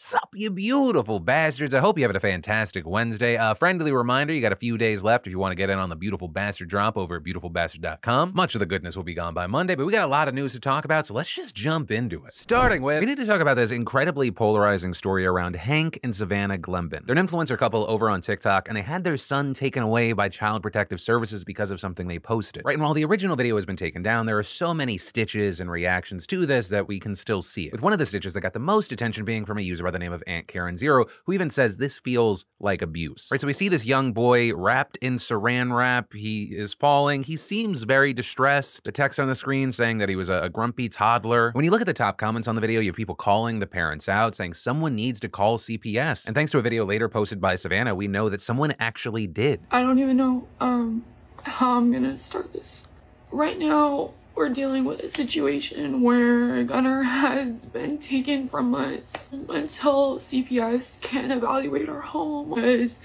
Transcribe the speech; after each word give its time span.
Sup, 0.00 0.28
you 0.32 0.48
beautiful 0.48 1.18
bastards. 1.18 1.74
I 1.74 1.80
hope 1.80 1.98
you're 1.98 2.04
having 2.04 2.14
a 2.14 2.20
fantastic 2.20 2.86
Wednesday. 2.86 3.34
A 3.34 3.42
uh, 3.42 3.54
friendly 3.54 3.90
reminder 3.90 4.32
you 4.32 4.40
got 4.40 4.52
a 4.52 4.56
few 4.56 4.78
days 4.78 5.02
left 5.02 5.26
if 5.26 5.32
you 5.32 5.40
want 5.40 5.50
to 5.50 5.56
get 5.56 5.70
in 5.70 5.78
on 5.80 5.88
the 5.88 5.96
Beautiful 5.96 6.28
Bastard 6.28 6.68
drop 6.68 6.96
over 6.96 7.16
at 7.16 7.24
beautifulbastard.com. 7.24 8.30
Much 8.32 8.54
of 8.54 8.60
the 8.60 8.66
goodness 8.66 8.94
will 8.94 9.02
be 9.02 9.12
gone 9.12 9.34
by 9.34 9.48
Monday, 9.48 9.74
but 9.74 9.84
we 9.84 9.92
got 9.92 10.04
a 10.04 10.06
lot 10.06 10.28
of 10.28 10.34
news 10.34 10.52
to 10.52 10.60
talk 10.60 10.84
about, 10.84 11.08
so 11.08 11.14
let's 11.14 11.34
just 11.34 11.52
jump 11.52 11.90
into 11.90 12.24
it. 12.24 12.32
Starting 12.32 12.80
with, 12.80 13.00
we 13.00 13.06
need 13.06 13.18
to 13.18 13.26
talk 13.26 13.40
about 13.40 13.54
this 13.54 13.72
incredibly 13.72 14.30
polarizing 14.30 14.94
story 14.94 15.26
around 15.26 15.56
Hank 15.56 15.98
and 16.04 16.14
Savannah 16.14 16.58
Glenben. 16.58 17.04
They're 17.04 17.18
an 17.18 17.26
influencer 17.26 17.58
couple 17.58 17.84
over 17.90 18.08
on 18.08 18.20
TikTok, 18.20 18.68
and 18.68 18.76
they 18.76 18.82
had 18.82 19.02
their 19.02 19.16
son 19.16 19.52
taken 19.52 19.82
away 19.82 20.12
by 20.12 20.28
Child 20.28 20.62
Protective 20.62 21.00
Services 21.00 21.42
because 21.42 21.72
of 21.72 21.80
something 21.80 22.06
they 22.06 22.20
posted. 22.20 22.62
Right, 22.64 22.74
and 22.74 22.82
while 22.84 22.94
the 22.94 23.04
original 23.04 23.34
video 23.34 23.56
has 23.56 23.66
been 23.66 23.74
taken 23.74 24.04
down, 24.04 24.26
there 24.26 24.38
are 24.38 24.44
so 24.44 24.72
many 24.72 24.96
stitches 24.96 25.58
and 25.58 25.68
reactions 25.68 26.24
to 26.28 26.46
this 26.46 26.68
that 26.68 26.86
we 26.86 27.00
can 27.00 27.16
still 27.16 27.42
see 27.42 27.66
it. 27.66 27.72
With 27.72 27.82
one 27.82 27.92
of 27.92 27.98
the 27.98 28.06
stitches 28.06 28.34
that 28.34 28.42
got 28.42 28.52
the 28.52 28.60
most 28.60 28.92
attention 28.92 29.24
being 29.24 29.44
from 29.44 29.58
a 29.58 29.62
user 29.62 29.87
by 29.88 29.92
the 29.92 29.98
name 29.98 30.12
of 30.12 30.22
Aunt 30.26 30.46
Karen 30.46 30.76
Zero, 30.76 31.06
who 31.24 31.32
even 31.32 31.48
says 31.48 31.78
this 31.78 31.98
feels 31.98 32.44
like 32.60 32.82
abuse. 32.82 33.30
Right, 33.32 33.40
so 33.40 33.46
we 33.46 33.54
see 33.54 33.70
this 33.70 33.86
young 33.86 34.12
boy 34.12 34.52
wrapped 34.52 34.98
in 34.98 35.14
saran 35.14 35.74
wrap. 35.74 36.12
He 36.12 36.54
is 36.54 36.74
falling. 36.74 37.22
He 37.22 37.38
seems 37.38 37.84
very 37.84 38.12
distressed. 38.12 38.84
The 38.84 38.92
text 38.92 39.18
on 39.18 39.28
the 39.28 39.34
screen 39.34 39.72
saying 39.72 39.96
that 39.98 40.10
he 40.10 40.16
was 40.16 40.28
a, 40.28 40.42
a 40.42 40.50
grumpy 40.50 40.90
toddler. 40.90 41.52
When 41.52 41.64
you 41.64 41.70
look 41.70 41.80
at 41.80 41.86
the 41.86 41.94
top 41.94 42.18
comments 42.18 42.46
on 42.48 42.54
the 42.54 42.60
video, 42.60 42.80
you 42.80 42.90
have 42.90 42.96
people 42.96 43.14
calling 43.14 43.60
the 43.60 43.66
parents 43.66 44.10
out, 44.10 44.34
saying 44.34 44.54
someone 44.54 44.94
needs 44.94 45.20
to 45.20 45.28
call 45.30 45.56
CPS. 45.56 46.26
And 46.26 46.34
thanks 46.34 46.52
to 46.52 46.58
a 46.58 46.62
video 46.62 46.84
later 46.84 47.08
posted 47.08 47.40
by 47.40 47.54
Savannah, 47.54 47.94
we 47.94 48.08
know 48.08 48.28
that 48.28 48.42
someone 48.42 48.74
actually 48.78 49.26
did. 49.26 49.62
I 49.70 49.80
don't 49.80 49.98
even 49.98 50.18
know 50.18 50.46
um 50.60 51.02
how 51.44 51.78
I'm 51.78 51.90
gonna 51.90 52.18
start 52.18 52.52
this. 52.52 52.84
Right 53.30 53.58
now, 53.58 54.12
we're 54.38 54.48
dealing 54.48 54.84
with 54.84 55.00
a 55.00 55.10
situation 55.10 56.00
where 56.00 56.62
Gunnar 56.62 57.02
has 57.02 57.64
been 57.64 57.98
taken 57.98 58.46
from 58.46 58.72
us 58.72 59.28
until 59.32 60.20
CPS 60.20 61.00
can 61.00 61.32
evaluate 61.32 61.88
our 61.88 62.02
home. 62.02 62.54
Because 62.54 63.00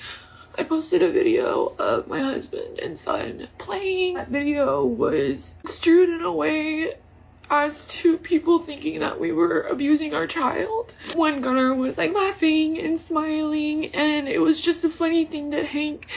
I 0.60 0.64
posted 0.64 1.02
a 1.02 1.12
video 1.12 1.74
of 1.80 2.08
my 2.08 2.20
husband 2.20 2.78
and 2.78 3.00
son 3.00 3.48
playing. 3.58 4.14
That 4.14 4.28
video 4.28 4.86
was 4.86 5.56
strewed 5.66 6.10
in 6.10 6.22
a 6.22 6.32
way 6.32 6.94
as 7.54 7.86
to 7.86 8.18
people 8.18 8.58
thinking 8.58 9.00
that 9.00 9.20
we 9.20 9.32
were 9.32 9.62
abusing 9.62 10.12
our 10.12 10.26
child. 10.26 10.92
When 11.16 11.40
Gunnar 11.40 11.76
was 11.76 12.00
like 12.00 12.12
laughing 12.12 12.80
and 12.80 12.98
smiling 13.00 13.94
and 13.94 14.28
it 14.28 14.40
was 14.40 14.60
just 14.60 14.84
a 14.84 14.90
funny 14.90 15.24
thing 15.24 15.52
that 15.52 15.68
Hank 15.68 16.08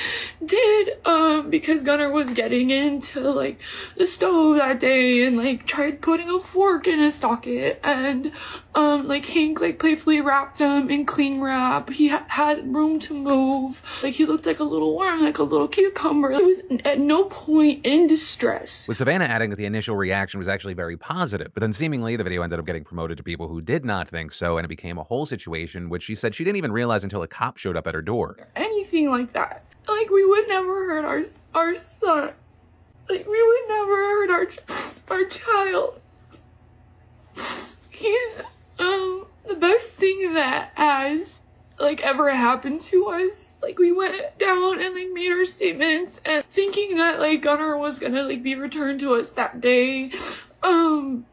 did 0.45 0.97
um 1.05 1.51
because 1.51 1.83
Gunnar 1.83 2.11
was 2.11 2.33
getting 2.33 2.71
into 2.71 3.21
like 3.31 3.61
the 3.99 4.07
stove 4.07 4.57
that 4.57 4.81
day 4.81 5.27
and 5.27 5.37
like 5.37 5.67
tried 5.67 6.01
putting 6.01 6.31
a 6.31 6.39
fork 6.39 6.87
in 6.87 7.01
his 7.01 7.15
socket 7.15 7.81
and 7.85 8.33
um 8.75 9.07
like 9.07 9.27
Hank 9.27 9.61
like 9.61 9.79
playfully 9.79 10.23
wrapped 10.23 10.59
him 10.59 10.89
in 10.89 11.05
cling 11.05 11.43
wrap. 11.43 11.91
He 11.91 12.09
ha- 12.09 12.25
had 12.29 12.75
room 12.75 12.99
to 13.01 13.13
move. 13.13 13.83
Like 14.03 14.15
he 14.15 14.25
looked 14.25 14.47
like 14.47 14.59
a 14.59 14.65
little 14.65 14.97
worm, 14.97 15.21
like 15.21 15.37
a 15.37 15.43
little 15.43 15.69
cucumber. 15.69 16.31
He 16.33 16.43
was 16.43 16.63
at 16.83 16.99
no 16.99 17.25
point 17.25 17.85
in 17.85 18.07
distress. 18.07 18.89
With 18.89 18.97
Savannah 18.97 19.27
adding 19.27 19.51
that 19.51 19.57
the 19.57 19.67
initial 19.67 19.97
reaction 19.97 20.39
was 20.39 20.49
actually 20.49 20.73
very 20.73 20.97
positive, 20.97 21.26
but 21.33 21.55
then 21.57 21.73
seemingly 21.73 22.17
the 22.17 22.25
video 22.25 22.43
ended 22.43 22.59
up 22.59 22.67
getting 22.67 22.85
promoted 22.85 23.17
to 23.17 23.23
people 23.23 23.49
who 23.49 23.61
did 23.61 23.85
not 23.85 24.09
think 24.09 24.33
so, 24.33 24.59
and 24.59 24.65
it 24.65 24.69
became 24.69 24.99
a 24.99 25.03
whole 25.05 25.27
situation 25.27 25.89
which 25.89 26.03
she 26.03 26.15
said 26.15 26.35
she 26.35 26.45
didn't 26.45 26.57
even 26.57 26.73
realize 26.73 27.05
until 27.05 27.23
a 27.23 27.29
cop 27.29 27.57
showed 27.57 27.77
up 27.77 27.87
at 27.87 27.95
her 27.95 28.03
door. 28.03 28.37
Anything 28.55 29.11
like 29.11 29.33
that. 29.33 29.65
Like 29.89 30.11
we 30.11 30.25
would 30.25 30.49
never 30.49 30.87
hurt 30.87 31.05
our 31.05 31.25
our 31.55 31.75
son. 31.77 32.33
Like 33.09 33.27
we 33.27 33.43
would 33.43 33.69
never 33.69 33.97
hurt 33.97 34.31
our 34.31 35.17
our 35.17 35.25
child. 35.25 36.01
He's 37.91 38.41
um 38.79 39.27
the 39.47 39.55
best 39.55 39.99
thing 39.99 40.35
that 40.35 40.73
has 40.75 41.43
like 41.79 42.01
ever 42.01 42.35
happened 42.35 42.81
to 42.81 43.07
us. 43.07 43.55
Like 43.63 43.79
we 43.79 43.93
went 43.93 44.39
down 44.39 44.81
and 44.81 44.95
like 44.95 45.09
made 45.13 45.31
our 45.31 45.45
statements 45.45 46.21
and 46.25 46.45
thinking 46.51 46.97
that 46.97 47.21
like 47.21 47.43
Gunnar 47.43 47.77
was 47.77 47.99
gonna 47.99 48.23
like 48.23 48.43
be 48.43 48.55
returned 48.55 49.01
to 49.01 49.15
us 49.15 49.33
that 49.33 49.61
day. 49.61 50.11
Um 50.67 51.27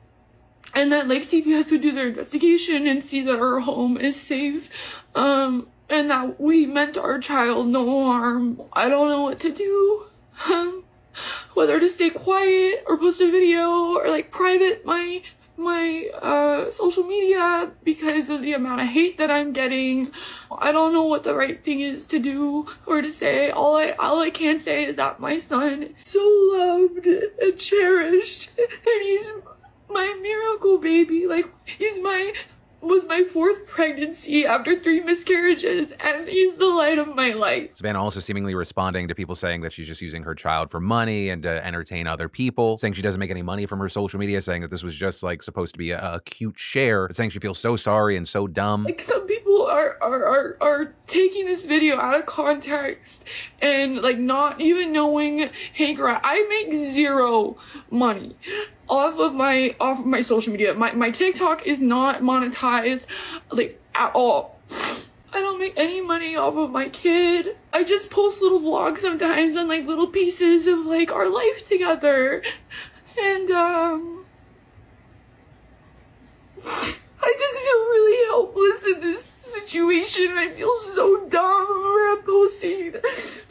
and 0.76 0.92
that 0.92 1.08
like 1.08 1.24
CPS 1.24 1.72
would 1.72 1.82
do 1.82 1.92
their 1.92 2.08
investigation 2.08 2.88
and 2.88 3.04
see 3.04 3.22
that 3.24 3.40
our 3.40 3.60
home 3.60 3.98
is 3.98 4.20
safe. 4.20 4.70
Um 5.16 5.68
and 5.90 6.10
that 6.10 6.40
we 6.40 6.66
meant 6.66 6.98
our 6.98 7.20
child 7.20 7.68
no 7.68 8.06
harm. 8.06 8.62
I 8.74 8.90
don't 8.90 9.10
know 9.10 9.22
what 9.22 9.40
to 9.42 9.52
do. 9.52 10.06
Um, 10.50 10.84
whether 11.54 11.80
to 11.80 11.90
stay 11.90 12.10
quiet 12.10 12.84
or 12.88 12.98
post 12.98 13.22
a 13.22 13.30
video 13.30 13.96
or 13.96 14.10
like 14.10 14.32
private 14.32 14.86
my 14.86 15.22
my 15.56 16.10
uh 16.22 16.72
social 16.72 17.04
media 17.04 17.72
because 17.84 18.30
of 18.30 18.42
the 18.42 18.54
amount 18.54 18.82
of 18.82 18.88
hate 18.88 19.18
that 19.18 19.30
I'm 19.30 19.54
getting. 19.54 20.12
I 20.52 20.72
don't 20.72 20.94
know 20.94 21.04
what 21.04 21.24
the 21.24 21.36
right 21.36 21.64
thing 21.64 21.80
is 21.82 22.06
to 22.08 22.20
do 22.20 22.68
or 22.86 23.02
to 23.02 23.12
say. 23.12 23.50
All 23.50 23.78
I 23.78 23.92
all 23.92 24.20
I 24.20 24.30
can 24.30 24.60
say 24.60 24.86
is 24.86 24.96
that 24.96 25.20
my 25.20 25.38
son 25.38 25.96
so 26.04 26.20
loved 26.54 27.06
and 27.08 27.58
cherished 27.58 28.52
and 28.58 29.02
he's 29.04 29.32
my 29.90 30.18
miracle 30.22 30.78
baby. 30.80 31.28
Like 31.28 31.48
he's 31.66 32.00
my 32.00 32.34
was 32.84 33.06
my 33.06 33.24
fourth 33.24 33.66
pregnancy 33.66 34.46
after 34.46 34.78
three 34.78 35.00
miscarriages, 35.00 35.92
and 36.00 36.28
he's 36.28 36.56
the 36.58 36.66
light 36.66 37.00
of 37.00 37.16
my 37.16 37.34
life. 37.34 37.76
Savannah 37.76 38.02
also 38.02 38.20
seemingly 38.20 38.54
responding 38.56 39.08
to 39.08 39.16
people 39.16 39.36
saying 39.36 39.62
that 39.62 39.74
she's 39.74 39.88
just 39.88 40.02
using 40.02 40.24
her 40.24 40.36
child 40.36 40.70
for 40.70 40.80
money 40.80 41.30
and 41.30 41.44
to 41.44 41.66
entertain 41.66 42.08
other 42.08 42.28
people, 42.28 42.78
saying 42.78 42.94
she 42.94 43.02
doesn't 43.02 43.20
make 43.20 43.32
any 43.32 43.42
money 43.42 43.66
from 43.66 43.80
her 43.80 43.90
social 43.90 44.20
media, 44.20 44.42
saying 44.42 44.62
that 44.62 44.70
this 44.70 44.84
was 44.84 44.96
just 44.96 45.24
like 45.24 45.42
supposed 45.42 45.74
to 45.74 45.78
be 45.78 45.92
a, 45.92 46.16
a 46.16 46.22
cute 46.22 46.60
share, 46.60 47.08
but 47.08 47.16
saying 47.16 47.30
she 47.30 47.40
feels 47.40 47.60
so 47.60 47.76
sorry 47.76 48.18
and 48.18 48.28
so 48.28 48.48
dumb. 48.48 48.84
Like 48.84 49.02
some 49.02 49.26
people 49.28 49.66
are 49.66 49.98
are 50.02 50.26
are, 50.26 50.58
are 50.62 50.94
taking 51.08 51.46
this 51.46 51.66
video 51.66 51.98
out 52.00 52.20
of 52.20 52.26
context 52.26 53.24
and 53.62 54.02
like 54.02 54.20
not 54.20 54.60
even 54.60 54.92
knowing 54.92 55.50
Hank. 55.74 56.00
I 56.02 56.46
make 56.50 56.74
zero 56.74 57.58
money 57.90 58.36
off 58.88 59.18
of 59.20 59.34
my 59.34 59.76
off 59.80 60.00
of 60.00 60.06
my 60.06 60.22
social 60.22 60.52
media. 60.52 60.74
My 60.74 60.92
my 60.94 61.12
TikTok 61.12 61.66
is 61.66 61.82
not 61.82 62.22
monetized 62.22 63.06
like 63.52 63.82
at 63.96 64.12
all. 64.14 64.60
I 65.36 65.40
don't 65.40 65.60
make 65.60 65.74
any 65.78 66.00
money 66.00 66.36
off 66.36 66.56
of 66.56 66.70
my 66.70 66.90
kid. 66.90 67.58
I 67.72 67.84
just 67.84 68.12
post 68.12 68.42
little 68.42 68.60
vlogs 68.60 69.00
sometimes 69.00 69.56
and 69.56 69.68
like 69.68 69.86
little 69.86 70.08
pieces 70.08 70.68
of 70.68 70.86
like 70.86 71.12
our 71.12 71.30
life 71.30 71.68
together. 71.68 72.44
And 73.20 73.52
um 73.52 74.26
I 77.24 77.34
just 77.40 77.60
feel 77.60 77.80
really 77.96 78.28
helpless 78.28 78.86
in 78.86 79.00
this 79.00 79.24
situation. 79.24 80.32
I 80.32 80.50
feel 80.50 80.76
so 80.76 81.26
dumb 81.30 81.68
for 81.68 82.22
posting 82.24 82.94